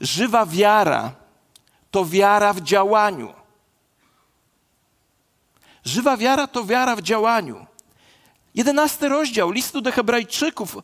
Żywa 0.00 0.46
wiara 0.46 1.12
to 1.90 2.04
wiara 2.04 2.52
w 2.52 2.60
działaniu. 2.60 3.43
Żywa 5.84 6.16
wiara 6.16 6.46
to 6.46 6.64
wiara 6.64 6.96
w 6.96 7.02
działaniu. 7.02 7.66
Jedenasty 8.54 9.08
rozdział 9.08 9.50
listu 9.50 9.80
do 9.80 9.92
Hebrajczyków 9.92 10.76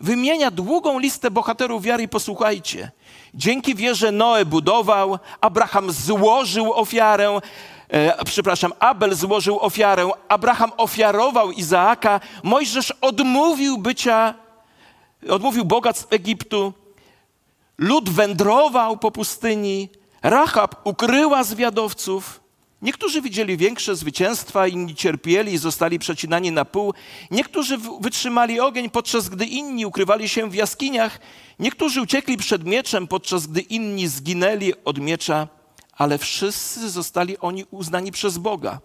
wymienia 0.00 0.50
długą 0.50 0.98
listę 0.98 1.30
bohaterów 1.30 1.82
wiary 1.82 2.08
posłuchajcie. 2.08 2.90
Dzięki 3.34 3.74
wierze 3.74 4.12
Noe 4.12 4.44
budował, 4.44 5.18
Abraham 5.40 5.92
złożył 5.92 6.72
ofiarę, 6.72 7.40
e, 7.88 8.24
przepraszam, 8.24 8.72
Abel 8.78 9.14
złożył 9.14 9.60
ofiarę, 9.60 10.10
Abraham 10.28 10.72
ofiarował 10.76 11.52
Izaaka, 11.52 12.20
Mojżesz 12.42 12.92
odmówił 13.00 13.78
bycia, 13.78 14.34
odmówił 15.30 15.64
Boga 15.64 15.92
z 15.92 16.06
Egiptu, 16.10 16.72
lud 17.78 18.10
wędrował 18.10 18.96
po 18.96 19.10
pustyni, 19.10 19.88
Rahab 20.22 20.86
ukryła 20.86 21.44
zwiadowców, 21.44 22.40
Niektórzy 22.84 23.22
widzieli 23.22 23.56
większe 23.56 23.96
zwycięstwa, 23.96 24.66
inni 24.66 24.94
cierpieli 24.94 25.52
i 25.52 25.58
zostali 25.58 25.98
przecinani 25.98 26.52
na 26.52 26.64
pół. 26.64 26.94
Niektórzy 27.30 27.78
wytrzymali 28.00 28.60
ogień, 28.60 28.90
podczas 28.90 29.28
gdy 29.28 29.46
inni 29.46 29.86
ukrywali 29.86 30.28
się 30.28 30.50
w 30.50 30.54
jaskiniach. 30.54 31.18
Niektórzy 31.58 32.02
uciekli 32.02 32.36
przed 32.36 32.64
mieczem, 32.64 33.06
podczas 33.06 33.46
gdy 33.46 33.60
inni 33.60 34.08
zginęli 34.08 34.72
od 34.84 34.98
miecza, 34.98 35.48
ale 35.92 36.18
wszyscy 36.18 36.90
zostali 36.90 37.38
oni 37.38 37.64
uznani 37.70 38.12
przez 38.12 38.38
Boga. 38.38 38.80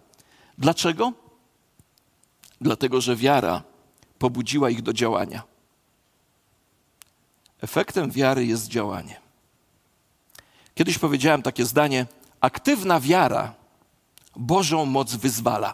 Dlaczego? 0.57 1.13
Dlatego, 2.61 3.01
że 3.01 3.15
wiara 3.15 3.63
pobudziła 4.19 4.69
ich 4.69 4.81
do 4.81 4.93
działania. 4.93 5.43
Efektem 7.61 8.11
wiary 8.11 8.45
jest 8.45 8.67
działanie. 8.67 9.19
Kiedyś 10.75 10.97
powiedziałem 10.97 11.41
takie 11.41 11.65
zdanie: 11.65 12.05
aktywna 12.41 12.99
wiara 12.99 13.58
Bożą 14.39 14.85
moc 14.85 15.15
wyzwala. 15.15 15.73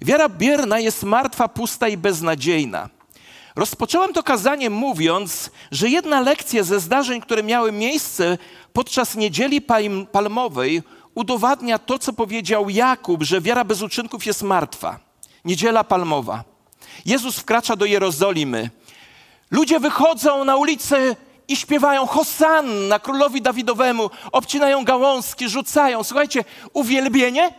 Wiara 0.00 0.28
bierna 0.28 0.78
jest 0.78 1.02
martwa, 1.02 1.48
pusta 1.48 1.88
i 1.88 1.96
beznadziejna. 1.96 2.88
Rozpocząłem 3.56 4.12
to 4.12 4.22
kazanie 4.22 4.70
mówiąc, 4.70 5.50
że 5.70 5.88
jedna 5.88 6.20
lekcja 6.20 6.62
ze 6.62 6.80
zdarzeń, 6.80 7.20
które 7.20 7.42
miały 7.42 7.72
miejsce 7.72 8.38
podczas 8.72 9.14
niedzieli 9.14 9.62
palmowej, 10.12 10.82
udowadnia 11.14 11.78
to, 11.78 11.98
co 11.98 12.12
powiedział 12.12 12.70
Jakub, 12.70 13.22
że 13.22 13.40
wiara 13.40 13.64
bez 13.64 13.82
uczynków 13.82 14.26
jest 14.26 14.42
martwa. 14.42 15.00
Niedziela 15.44 15.84
palmowa. 15.84 16.44
Jezus 17.04 17.38
wkracza 17.38 17.76
do 17.76 17.84
Jerozolimy. 17.84 18.70
Ludzie 19.50 19.80
wychodzą 19.80 20.44
na 20.44 20.56
ulicę 20.56 21.16
i 21.48 21.56
śpiewają 21.56 22.06
Hosanna 22.06 22.98
królowi 22.98 23.42
Dawidowemu, 23.42 24.10
obcinają 24.32 24.84
gałązki, 24.84 25.48
rzucają. 25.48 26.04
Słuchajcie, 26.04 26.44
uwielbienie 26.72 27.54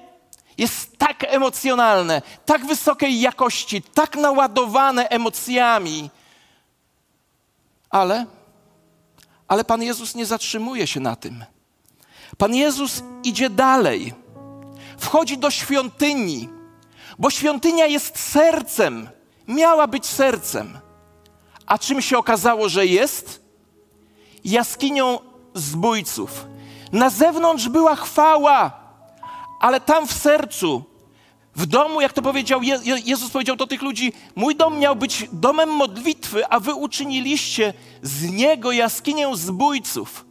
jest 0.58 0.98
tak 0.98 1.24
emocjonalne, 1.24 2.22
tak 2.46 2.66
wysokiej 2.66 3.20
jakości, 3.20 3.82
tak 3.82 4.16
naładowane 4.16 5.10
emocjami. 5.10 6.10
Ale, 7.90 8.26
ale 9.48 9.64
Pan 9.64 9.84
Jezus 9.84 10.16
nie 10.16 10.26
zatrzymuje 10.26 10.88
się 10.88 11.00
na 11.00 11.16
tym. 11.16 11.46
Pan 12.38 12.56
Jezus 12.56 13.04
idzie 13.24 13.50
dalej. 13.50 14.14
Wchodzi 14.98 15.38
do 15.38 15.52
świątyni, 15.52 16.50
bo 17.20 17.30
świątynia 17.30 17.86
jest 17.86 18.20
sercem, 18.20 19.10
miała 19.48 19.88
być 19.88 20.06
sercem. 20.06 20.80
A 21.66 21.78
czym 21.78 22.02
się 22.02 22.18
okazało, 22.18 22.70
że 22.70 22.86
jest? 22.86 23.43
Jaskinią 24.46 25.20
zbójców. 25.54 26.48
Na 26.92 27.10
zewnątrz 27.10 27.70
była 27.70 27.96
chwała, 27.96 28.72
ale 29.60 29.80
tam 29.80 30.08
w 30.08 30.14
sercu, 30.14 30.84
w 31.56 31.66
domu, 31.66 32.02
jak 32.02 32.14
to 32.14 32.22
powiedział 32.22 32.62
Jezus 33.06 33.32
powiedział 33.32 33.56
do 33.56 33.68
tych 33.68 33.82
ludzi, 33.82 34.14
mój 34.36 34.56
dom 34.56 34.80
miał 34.80 34.96
być 34.96 35.28
domem 35.32 35.70
modlitwy, 35.70 36.48
a 36.48 36.60
wy 36.60 36.74
uczyniliście 36.74 37.74
z 38.02 38.32
niego 38.32 38.72
jaskinię 38.72 39.36
zbójców. 39.36 40.26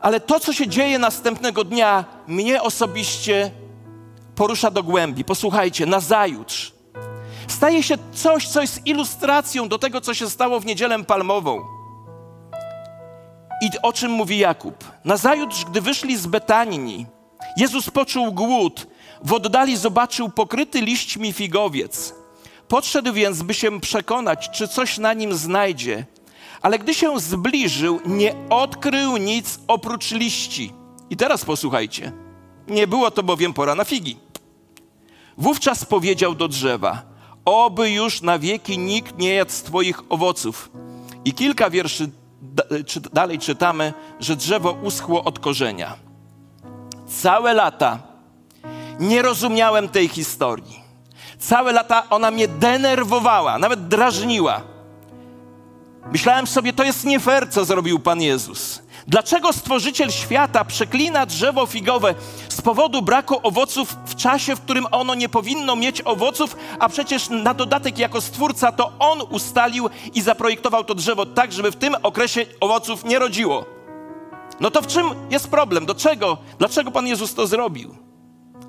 Ale 0.00 0.20
to, 0.20 0.40
co 0.40 0.52
się 0.52 0.68
dzieje 0.68 0.98
następnego 0.98 1.64
dnia, 1.64 2.04
mnie 2.26 2.62
osobiście 2.62 3.50
porusza 4.34 4.70
do 4.70 4.82
głębi. 4.82 5.24
Posłuchajcie, 5.24 5.86
na 5.86 6.00
zajutrz 6.00 6.73
staje 7.48 7.82
się 7.82 7.94
coś, 8.12 8.48
co 8.48 8.60
jest 8.60 8.86
ilustracją 8.86 9.68
do 9.68 9.78
tego, 9.78 10.00
co 10.00 10.14
się 10.14 10.30
stało 10.30 10.60
w 10.60 10.66
niedzielę 10.66 11.04
palmową. 11.04 11.60
I 13.62 13.70
o 13.82 13.92
czym 13.92 14.10
mówi 14.10 14.38
Jakub? 14.38 14.84
Nazajutrz, 15.04 15.64
gdy 15.64 15.80
wyszli 15.80 16.16
z 16.16 16.26
Betanii, 16.26 17.06
Jezus 17.56 17.90
poczuł 17.90 18.32
głód, 18.32 18.86
w 19.24 19.32
oddali 19.32 19.76
zobaczył 19.76 20.28
pokryty 20.28 20.80
liśćmi 20.80 21.32
figowiec. 21.32 22.14
Podszedł 22.68 23.12
więc, 23.12 23.42
by 23.42 23.54
się 23.54 23.80
przekonać, 23.80 24.50
czy 24.50 24.68
coś 24.68 24.98
na 24.98 25.12
nim 25.12 25.34
znajdzie. 25.34 26.04
Ale 26.62 26.78
gdy 26.78 26.94
się 26.94 27.20
zbliżył, 27.20 28.00
nie 28.06 28.34
odkrył 28.50 29.16
nic 29.16 29.58
oprócz 29.68 30.10
liści. 30.10 30.72
I 31.10 31.16
teraz 31.16 31.44
posłuchajcie. 31.44 32.12
Nie 32.68 32.86
było 32.86 33.10
to 33.10 33.22
bowiem 33.22 33.52
pora 33.52 33.74
na 33.74 33.84
figi. 33.84 34.16
Wówczas 35.38 35.84
powiedział 35.84 36.34
do 36.34 36.48
drzewa: 36.48 37.02
oby 37.44 37.90
już 37.90 38.22
na 38.22 38.38
wieki 38.38 38.78
nikt 38.78 39.18
nie 39.18 39.34
jadł 39.34 39.50
z 39.50 39.62
Twoich 39.62 40.02
owoców. 40.08 40.70
I 41.24 41.32
kilka 41.32 41.70
wierszy 41.70 42.10
dalej 43.12 43.38
czytamy, 43.38 43.92
że 44.20 44.36
drzewo 44.36 44.72
uschło 44.82 45.24
od 45.24 45.38
korzenia. 45.38 45.96
Całe 47.06 47.54
lata 47.54 47.98
nie 49.00 49.22
rozumiałem 49.22 49.88
tej 49.88 50.08
historii. 50.08 50.84
Całe 51.38 51.72
lata 51.72 52.10
ona 52.10 52.30
mnie 52.30 52.48
denerwowała, 52.48 53.58
nawet 53.58 53.88
drażniła. 53.88 54.60
Myślałem 56.12 56.46
sobie, 56.46 56.72
to 56.72 56.84
jest 56.84 57.04
nie 57.04 57.20
fair, 57.20 57.50
co 57.50 57.64
zrobił 57.64 57.98
Pan 57.98 58.22
Jezus. 58.22 58.82
Dlaczego 59.06 59.52
stworzyciel 59.52 60.10
świata 60.10 60.64
przeklina 60.64 61.26
drzewo 61.26 61.66
figowe 61.66 62.14
z 62.54 62.62
powodu 62.62 63.02
braku 63.02 63.40
owoców 63.42 63.96
w 64.06 64.14
czasie, 64.14 64.56
w 64.56 64.60
którym 64.60 64.86
ono 64.90 65.14
nie 65.14 65.28
powinno 65.28 65.76
mieć 65.76 66.02
owoców, 66.04 66.56
a 66.78 66.88
przecież 66.88 67.28
na 67.30 67.54
dodatek 67.54 67.98
jako 67.98 68.20
stwórca 68.20 68.72
to 68.72 68.92
on 68.98 69.22
ustalił 69.30 69.88
i 70.14 70.20
zaprojektował 70.20 70.84
to 70.84 70.94
drzewo 70.94 71.26
tak, 71.26 71.52
żeby 71.52 71.70
w 71.70 71.76
tym 71.76 71.94
okresie 72.02 72.46
owoców 72.60 73.04
nie 73.04 73.18
rodziło? 73.18 73.64
No 74.60 74.70
to 74.70 74.82
w 74.82 74.86
czym 74.86 75.06
jest 75.30 75.48
problem? 75.48 75.86
Do 75.86 75.94
czego? 75.94 76.38
Dlaczego 76.58 76.90
Pan 76.90 77.06
Jezus 77.06 77.34
to 77.34 77.46
zrobił? 77.46 77.94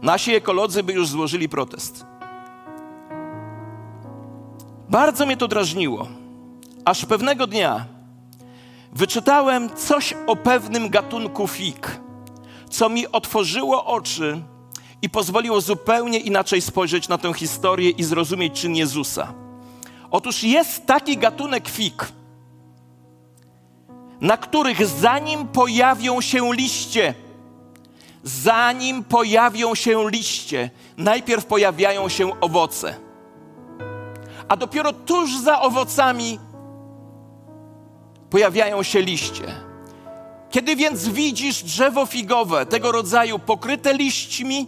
Nasi 0.01 0.35
ekolodzy 0.35 0.83
by 0.83 0.93
już 0.93 1.07
złożyli 1.07 1.49
protest. 1.49 2.05
Bardzo 4.89 5.25
mnie 5.25 5.37
to 5.37 5.47
drażniło, 5.47 6.07
aż 6.85 7.05
pewnego 7.05 7.47
dnia 7.47 7.85
wyczytałem 8.93 9.75
coś 9.75 10.13
o 10.27 10.35
pewnym 10.35 10.89
gatunku 10.89 11.47
fig, 11.47 12.04
co 12.75 12.89
mi 12.89 13.07
otworzyło 13.07 13.85
oczy 13.85 14.41
i 15.01 15.09
pozwoliło 15.09 15.61
zupełnie 15.61 16.19
inaczej 16.19 16.61
spojrzeć 16.61 17.07
na 17.07 17.17
tę 17.17 17.33
historię 17.33 17.89
i 17.89 18.03
zrozumieć 18.03 18.61
czyn 18.61 18.75
Jezusa. 18.75 19.33
Otóż 20.11 20.43
jest 20.43 20.85
taki 20.85 21.17
gatunek 21.17 21.69
fig, 21.69 22.07
na 24.21 24.37
których 24.37 24.87
zanim 24.87 25.47
pojawią 25.47 26.21
się 26.21 26.53
liście, 26.53 27.13
zanim 28.23 29.03
pojawią 29.03 29.75
się 29.75 30.09
liście, 30.09 30.69
najpierw 30.97 31.45
pojawiają 31.45 32.09
się 32.09 32.39
owoce. 32.39 32.95
A 34.47 34.57
dopiero 34.57 34.93
tuż 34.93 35.37
za 35.37 35.61
owocami 35.61 36.39
pojawiają 38.29 38.83
się 38.83 39.01
liście. 39.01 39.64
Kiedy 40.55 40.75
więc 40.75 41.07
widzisz 41.07 41.63
drzewo 41.63 42.05
figowe 42.05 42.65
tego 42.65 42.91
rodzaju 42.91 43.39
pokryte 43.39 43.93
liśćmi, 43.93 44.67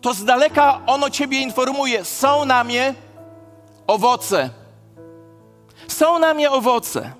to 0.00 0.14
z 0.14 0.24
daleka 0.24 0.80
ono 0.86 1.10
ciebie 1.10 1.40
informuje: 1.40 2.04
są 2.04 2.44
na 2.44 2.64
mnie 2.64 2.94
owoce. 3.86 4.50
Są 5.88 6.18
na 6.18 6.34
mnie 6.34 6.50
owoce. 6.50 7.12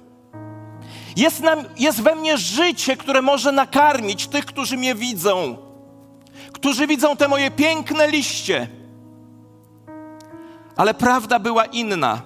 Jest, 1.16 1.40
nam, 1.40 1.58
jest 1.78 2.02
we 2.02 2.14
mnie 2.14 2.38
życie, 2.38 2.96
które 2.96 3.22
może 3.22 3.52
nakarmić 3.52 4.26
tych, 4.26 4.44
którzy 4.44 4.76
mnie 4.76 4.94
widzą, 4.94 5.56
którzy 6.52 6.86
widzą 6.86 7.16
te 7.16 7.28
moje 7.28 7.50
piękne 7.50 8.08
liście. 8.08 8.68
Ale 10.76 10.94
prawda 10.94 11.38
była 11.38 11.64
inna. 11.64 12.22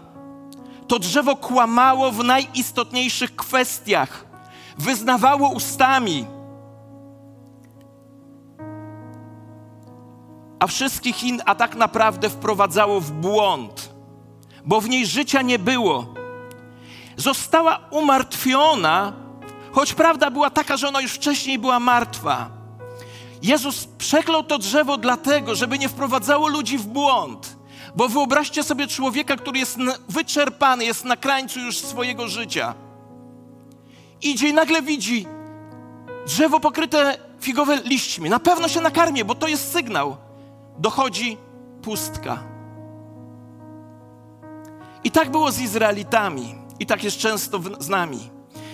To 0.88 0.98
drzewo 0.98 1.36
kłamało 1.36 2.10
w 2.10 2.24
najistotniejszych 2.24 3.36
kwestiach, 3.36 4.25
wyznawało 4.78 5.48
ustami, 5.48 6.26
a 10.58 10.66
wszystkich 10.66 11.24
in, 11.24 11.42
a 11.46 11.54
tak 11.54 11.74
naprawdę 11.74 12.30
wprowadzało 12.30 13.00
w 13.00 13.10
błąd, 13.10 13.94
bo 14.64 14.80
w 14.80 14.88
niej 14.88 15.06
życia 15.06 15.42
nie 15.42 15.58
było. 15.58 16.06
Została 17.16 17.80
umartwiona, 17.90 19.12
choć 19.72 19.94
prawda 19.94 20.30
była 20.30 20.50
taka, 20.50 20.76
że 20.76 20.88
ona 20.88 21.00
już 21.00 21.12
wcześniej 21.12 21.58
była 21.58 21.80
martwa. 21.80 22.48
Jezus 23.42 23.88
przeklął 23.98 24.44
to 24.44 24.58
drzewo 24.58 24.98
dlatego, 24.98 25.54
żeby 25.54 25.78
nie 25.78 25.88
wprowadzało 25.88 26.48
ludzi 26.48 26.78
w 26.78 26.86
błąd. 26.86 27.56
Bo 27.96 28.08
wyobraźcie 28.08 28.62
sobie 28.62 28.86
człowieka, 28.86 29.36
który 29.36 29.58
jest 29.58 29.78
wyczerpany, 30.08 30.84
jest 30.84 31.04
na 31.04 31.16
krańcu 31.16 31.60
już 31.60 31.78
swojego 31.78 32.28
życia. 32.28 32.74
Idzie 34.22 34.48
i 34.48 34.54
nagle 34.54 34.82
widzi 34.82 35.26
drzewo 36.26 36.60
pokryte 36.60 37.18
figowe 37.40 37.76
liśćmi. 37.76 38.30
Na 38.30 38.38
pewno 38.38 38.68
się 38.68 38.80
nakarmię, 38.80 39.24
bo 39.24 39.34
to 39.34 39.48
jest 39.48 39.72
sygnał. 39.72 40.16
Dochodzi 40.78 41.36
pustka. 41.82 42.38
I 45.04 45.10
tak 45.10 45.30
było 45.30 45.52
z 45.52 45.60
Izraelitami. 45.60 46.54
I 46.78 46.86
tak 46.86 47.04
jest 47.04 47.18
często 47.18 47.58
w, 47.58 47.82
z 47.82 47.88
nami. 47.88 48.30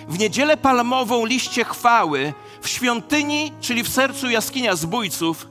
W 0.08 0.18
niedzielę 0.18 0.56
palmową 0.56 1.24
liście 1.24 1.64
chwały 1.64 2.34
w 2.60 2.68
świątyni, 2.68 3.52
czyli 3.60 3.82
w 3.82 3.88
sercu 3.88 4.30
jaskinia 4.30 4.76
zbójców, 4.76 5.48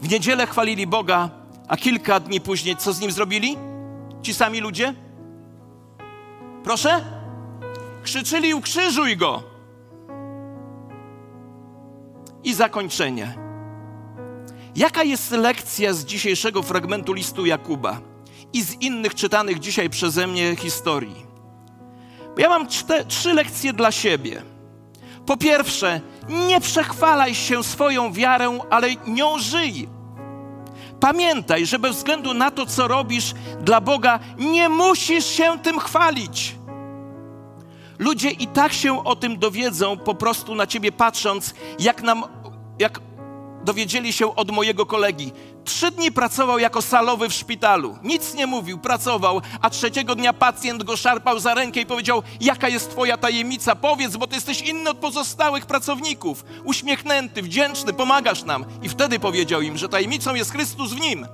w 0.00 0.10
niedzielę 0.10 0.46
chwalili 0.46 0.86
Boga, 0.86 1.30
a 1.68 1.76
kilka 1.76 2.20
dni 2.20 2.40
później 2.40 2.76
co 2.76 2.92
z 2.92 3.00
nim 3.00 3.10
zrobili? 3.10 3.56
Ci 4.22 4.34
sami 4.34 4.60
ludzie? 4.60 4.94
Proszę? 6.64 7.17
Krzyczyli: 8.08 8.54
Ukrzyżuj 8.54 9.16
go! 9.16 9.42
I 12.44 12.54
zakończenie. 12.54 13.34
Jaka 14.76 15.02
jest 15.02 15.30
lekcja 15.30 15.92
z 15.92 16.04
dzisiejszego 16.04 16.62
fragmentu 16.62 17.12
listu 17.12 17.46
Jakuba 17.46 18.00
i 18.52 18.62
z 18.62 18.74
innych 18.74 19.14
czytanych 19.14 19.58
dzisiaj 19.58 19.90
przeze 19.90 20.26
mnie 20.26 20.56
historii? 20.56 21.26
Ja 22.38 22.48
mam 22.48 22.66
czte, 22.66 23.04
trzy 23.04 23.34
lekcje 23.34 23.72
dla 23.72 23.92
siebie. 23.92 24.42
Po 25.26 25.36
pierwsze, 25.36 26.00
nie 26.28 26.60
przechwalaj 26.60 27.34
się 27.34 27.64
swoją 27.64 28.12
wiarą, 28.12 28.60
ale 28.70 28.88
nią 29.06 29.38
żyj. 29.38 29.88
Pamiętaj, 31.00 31.66
że 31.66 31.78
bez 31.78 31.96
względu 31.96 32.34
na 32.34 32.50
to, 32.50 32.66
co 32.66 32.88
robisz 32.88 33.34
dla 33.60 33.80
Boga, 33.80 34.18
nie 34.38 34.68
musisz 34.68 35.26
się 35.26 35.58
tym 35.58 35.78
chwalić. 35.78 36.57
Ludzie 37.98 38.30
i 38.30 38.46
tak 38.46 38.72
się 38.72 39.04
o 39.04 39.16
tym 39.16 39.38
dowiedzą, 39.38 39.96
po 39.96 40.14
prostu 40.14 40.54
na 40.54 40.66
ciebie 40.66 40.92
patrząc, 40.92 41.54
jak 41.78 42.02
nam, 42.02 42.24
jak 42.78 43.00
dowiedzieli 43.64 44.12
się 44.12 44.34
od 44.36 44.50
mojego 44.50 44.86
kolegi. 44.86 45.32
Trzy 45.64 45.90
dni 45.90 46.12
pracował 46.12 46.58
jako 46.58 46.82
salowy 46.82 47.28
w 47.28 47.34
szpitalu. 47.34 47.98
Nic 48.02 48.34
nie 48.34 48.46
mówił, 48.46 48.78
pracował, 48.78 49.40
a 49.60 49.70
trzeciego 49.70 50.14
dnia 50.14 50.32
pacjent 50.32 50.82
go 50.82 50.96
szarpał 50.96 51.38
za 51.38 51.54
rękę 51.54 51.80
i 51.80 51.86
powiedział: 51.86 52.22
Jaka 52.40 52.68
jest 52.68 52.90
Twoja 52.90 53.16
tajemnica? 53.16 53.74
Powiedz, 53.74 54.16
bo 54.16 54.26
Ty 54.26 54.34
jesteś 54.34 54.62
inny 54.62 54.90
od 54.90 54.98
pozostałych 54.98 55.66
pracowników. 55.66 56.44
Uśmiechnięty, 56.64 57.42
wdzięczny, 57.42 57.92
pomagasz 57.92 58.44
nam. 58.44 58.64
I 58.82 58.88
wtedy 58.88 59.18
powiedział 59.18 59.62
im, 59.62 59.78
że 59.78 59.88
tajemnicą 59.88 60.34
jest 60.34 60.52
Chrystus 60.52 60.92
w 60.92 61.00
nim. 61.00 61.26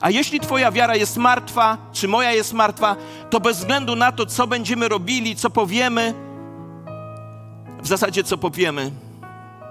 A 0.00 0.10
jeśli 0.10 0.40
Twoja 0.40 0.72
wiara 0.72 0.96
jest 0.96 1.16
martwa, 1.16 1.78
czy 1.92 2.08
moja 2.08 2.32
jest 2.32 2.52
martwa, 2.52 2.96
to 3.30 3.40
bez 3.40 3.58
względu 3.58 3.96
na 3.96 4.12
to, 4.12 4.26
co 4.26 4.46
będziemy 4.46 4.88
robili, 4.88 5.36
co 5.36 5.50
powiemy, 5.50 6.14
w 7.82 7.86
zasadzie 7.86 8.24
co 8.24 8.38
powiemy, 8.38 8.90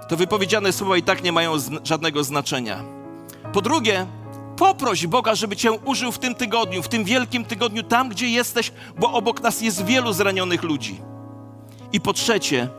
to 0.10 0.18
wypowiedziane 0.18 0.74
słowa 0.74 0.98
i 0.98 1.04
tak 1.04 1.24
nie 1.24 1.32
mają 1.32 1.54
żadnego 1.84 2.24
znaczenia. 2.24 2.84
Po 3.54 3.62
drugie, 3.62 4.06
poproś 4.58 5.08
Boga, 5.08 5.36
żeby 5.36 5.56
Cię 5.56 5.72
użył 5.72 6.12
w 6.12 6.20
tym 6.20 6.36
tygodniu, 6.36 6.84
w 6.84 6.88
tym 6.88 7.04
wielkim 7.04 7.46
tygodniu, 7.46 7.84
tam 7.84 8.10
gdzie 8.10 8.30
jesteś, 8.30 8.72
bo 9.00 9.14
obok 9.14 9.42
nas 9.42 9.62
jest 9.62 9.86
wielu 9.86 10.14
zranionych 10.14 10.64
ludzi. 10.64 11.02
I 11.94 12.02
po 12.02 12.14
trzecie, 12.14 12.70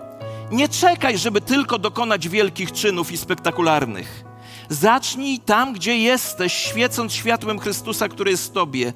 nie 0.51 0.69
czekaj, 0.69 1.19
żeby 1.19 1.41
tylko 1.41 1.79
dokonać 1.79 2.29
wielkich 2.29 2.73
czynów 2.73 3.13
i 3.13 3.17
spektakularnych. 3.17 4.28
Zacznij 4.69 5.39
tam, 5.39 5.73
gdzie 5.73 5.99
jesteś, 5.99 6.53
świecąc 6.53 7.13
światłem 7.13 7.59
Chrystusa, 7.59 8.09
który 8.09 8.31
jest 8.31 8.47
w 8.47 8.53
Tobie. 8.53 8.93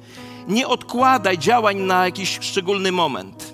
Nie 0.47 0.67
odkładaj 0.67 1.37
działań 1.37 1.77
na 1.77 2.05
jakiś 2.05 2.39
szczególny 2.41 2.91
moment. 2.91 3.53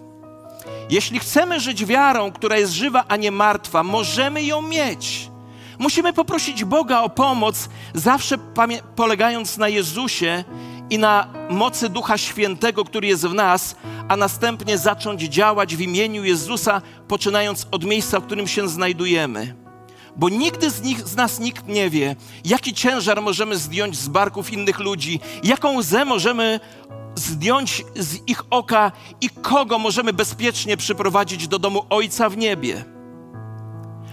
Jeśli 0.90 1.20
chcemy 1.20 1.60
żyć 1.60 1.86
wiarą, 1.86 2.32
która 2.32 2.58
jest 2.58 2.74
żywa, 2.74 3.04
a 3.08 3.16
nie 3.16 3.32
martwa, 3.32 3.84
możemy 3.84 4.44
ją 4.44 4.62
mieć. 4.62 5.30
Musimy 5.80 6.14
poprosić 6.14 6.64
Boga 6.64 7.02
o 7.02 7.10
pomoc, 7.10 7.70
zawsze 7.94 8.38
polegając 8.96 9.58
na 9.58 9.68
Jezusie 9.68 10.44
i 10.90 10.98
na 10.98 11.28
mocy 11.50 11.90
Ducha 11.90 12.18
Świętego, 12.18 12.86
który 12.86 13.08
jest 13.08 13.28
w 13.28 13.34
nas, 13.34 13.76
a 14.08 14.16
następnie 14.16 14.78
zacząć 14.78 15.22
działać 15.22 15.76
w 15.76 15.82
imieniu 15.82 16.24
Jezusa, 16.24 16.82
poczynając 17.08 17.68
od 17.72 17.84
miejsca, 17.86 18.20
w 18.20 18.26
którym 18.26 18.48
się 18.48 18.70
znajdujemy. 18.70 19.56
Bo 20.20 20.30
nigdy 20.30 20.70
z, 20.70 20.82
nich, 20.82 21.08
z 21.08 21.16
nas 21.16 21.40
nikt 21.40 21.68
nie 21.68 21.90
wie, 21.90 22.16
jaki 22.46 22.74
ciężar 22.74 23.22
możemy 23.22 23.58
zdjąć 23.58 23.98
z 23.98 24.08
barków 24.08 24.54
innych 24.54 24.80
ludzi, 24.80 25.20
jaką 25.44 25.78
łzę 25.78 26.06
możemy 26.06 26.60
zdjąć 27.16 27.84
z 27.96 28.28
ich 28.28 28.44
oka 28.50 28.92
i 29.22 29.30
kogo 29.30 29.80
możemy 29.80 30.14
bezpiecznie 30.14 30.78
przyprowadzić 30.78 31.48
do 31.48 31.60
domu 31.60 31.86
Ojca 31.90 32.30
w 32.30 32.38
niebie. 32.38 32.86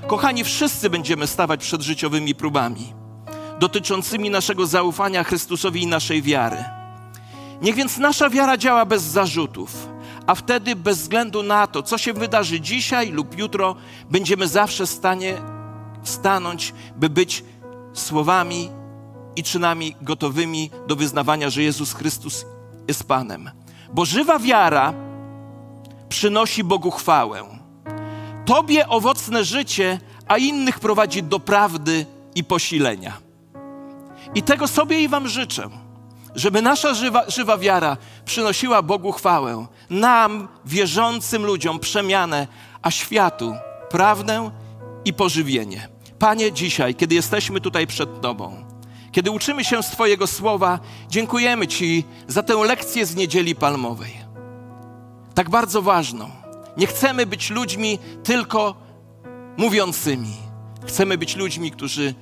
Kochani, 0.06 0.44
wszyscy 0.44 0.90
będziemy 0.90 1.26
stawać 1.26 1.60
przed 1.60 1.82
życiowymi 1.82 2.34
próbami 2.34 2.92
dotyczącymi 3.58 4.30
naszego 4.30 4.66
zaufania 4.66 5.24
Chrystusowi 5.24 5.82
i 5.82 5.86
naszej 5.86 6.22
wiary. 6.22 6.64
Niech 7.62 7.74
więc 7.74 7.98
nasza 7.98 8.30
wiara 8.30 8.56
działa 8.56 8.84
bez 8.84 9.02
zarzutów, 9.02 9.88
a 10.26 10.34
wtedy 10.34 10.76
bez 10.76 10.98
względu 10.98 11.42
na 11.42 11.66
to, 11.66 11.82
co 11.82 11.98
się 11.98 12.12
wydarzy 12.12 12.60
dzisiaj 12.60 13.10
lub 13.10 13.38
jutro, 13.38 13.76
będziemy 14.10 14.48
zawsze 14.48 14.86
w 14.86 14.90
stanie 14.90 15.55
stanąć, 16.08 16.74
by 16.96 17.10
być 17.10 17.44
słowami 17.94 18.70
i 19.36 19.42
czynami 19.42 19.96
gotowymi 20.02 20.70
do 20.86 20.96
wyznawania, 20.96 21.50
że 21.50 21.62
Jezus 21.62 21.92
Chrystus 21.92 22.46
jest 22.88 23.04
Panem. 23.04 23.50
Bo 23.92 24.04
żywa 24.04 24.38
wiara 24.38 24.94
przynosi 26.08 26.64
Bogu 26.64 26.90
chwałę. 26.90 27.42
Tobie 28.44 28.88
owocne 28.88 29.44
życie, 29.44 30.00
a 30.28 30.36
innych 30.36 30.80
prowadzi 30.80 31.22
do 31.22 31.40
prawdy 31.40 32.06
i 32.34 32.44
posilenia. 32.44 33.12
I 34.34 34.42
tego 34.42 34.68
sobie 34.68 35.00
i 35.00 35.08
Wam 35.08 35.28
życzę, 35.28 35.70
żeby 36.34 36.62
nasza 36.62 36.94
żywa, 36.94 37.30
żywa 37.30 37.58
wiara 37.58 37.96
przynosiła 38.24 38.82
Bogu 38.82 39.12
chwałę, 39.12 39.66
nam, 39.90 40.48
wierzącym 40.64 41.46
ludziom, 41.46 41.78
przemianę, 41.78 42.46
a 42.82 42.90
światu 42.90 43.54
prawdę 43.90 44.50
i 45.04 45.12
pożywienie. 45.12 45.95
Panie, 46.18 46.52
dzisiaj, 46.52 46.94
kiedy 46.94 47.14
jesteśmy 47.14 47.60
tutaj 47.60 47.86
przed 47.86 48.20
Tobą, 48.20 48.64
kiedy 49.12 49.30
uczymy 49.30 49.64
się 49.64 49.82
z 49.82 49.90
Twojego 49.90 50.26
słowa, 50.26 50.78
dziękujemy 51.08 51.66
Ci 51.66 52.04
za 52.28 52.42
tę 52.42 52.54
lekcję 52.54 53.06
z 53.06 53.16
niedzieli 53.16 53.54
palmowej. 53.54 54.12
Tak 55.34 55.50
bardzo 55.50 55.82
ważną. 55.82 56.30
Nie 56.76 56.86
chcemy 56.86 57.26
być 57.26 57.50
ludźmi 57.50 57.98
tylko 58.24 58.74
mówiącymi. 59.56 60.32
Chcemy 60.86 61.18
być 61.18 61.36
ludźmi, 61.36 61.70
którzy 61.70 62.14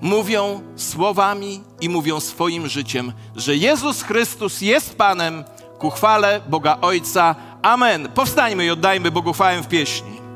mówią 0.00 0.62
słowami 0.76 1.60
i 1.80 1.88
mówią 1.88 2.20
swoim 2.20 2.68
życiem, 2.68 3.12
że 3.36 3.56
Jezus 3.56 4.02
Chrystus 4.02 4.60
jest 4.60 4.96
Panem 4.96 5.44
ku 5.78 5.90
chwale 5.90 6.40
Boga 6.48 6.78
Ojca. 6.80 7.34
Amen. 7.62 8.08
Powstańmy 8.14 8.64
i 8.64 8.70
oddajmy 8.70 9.10
Bogu 9.10 9.32
chwałę 9.32 9.62
w 9.62 9.68
pieśni. 9.68 10.29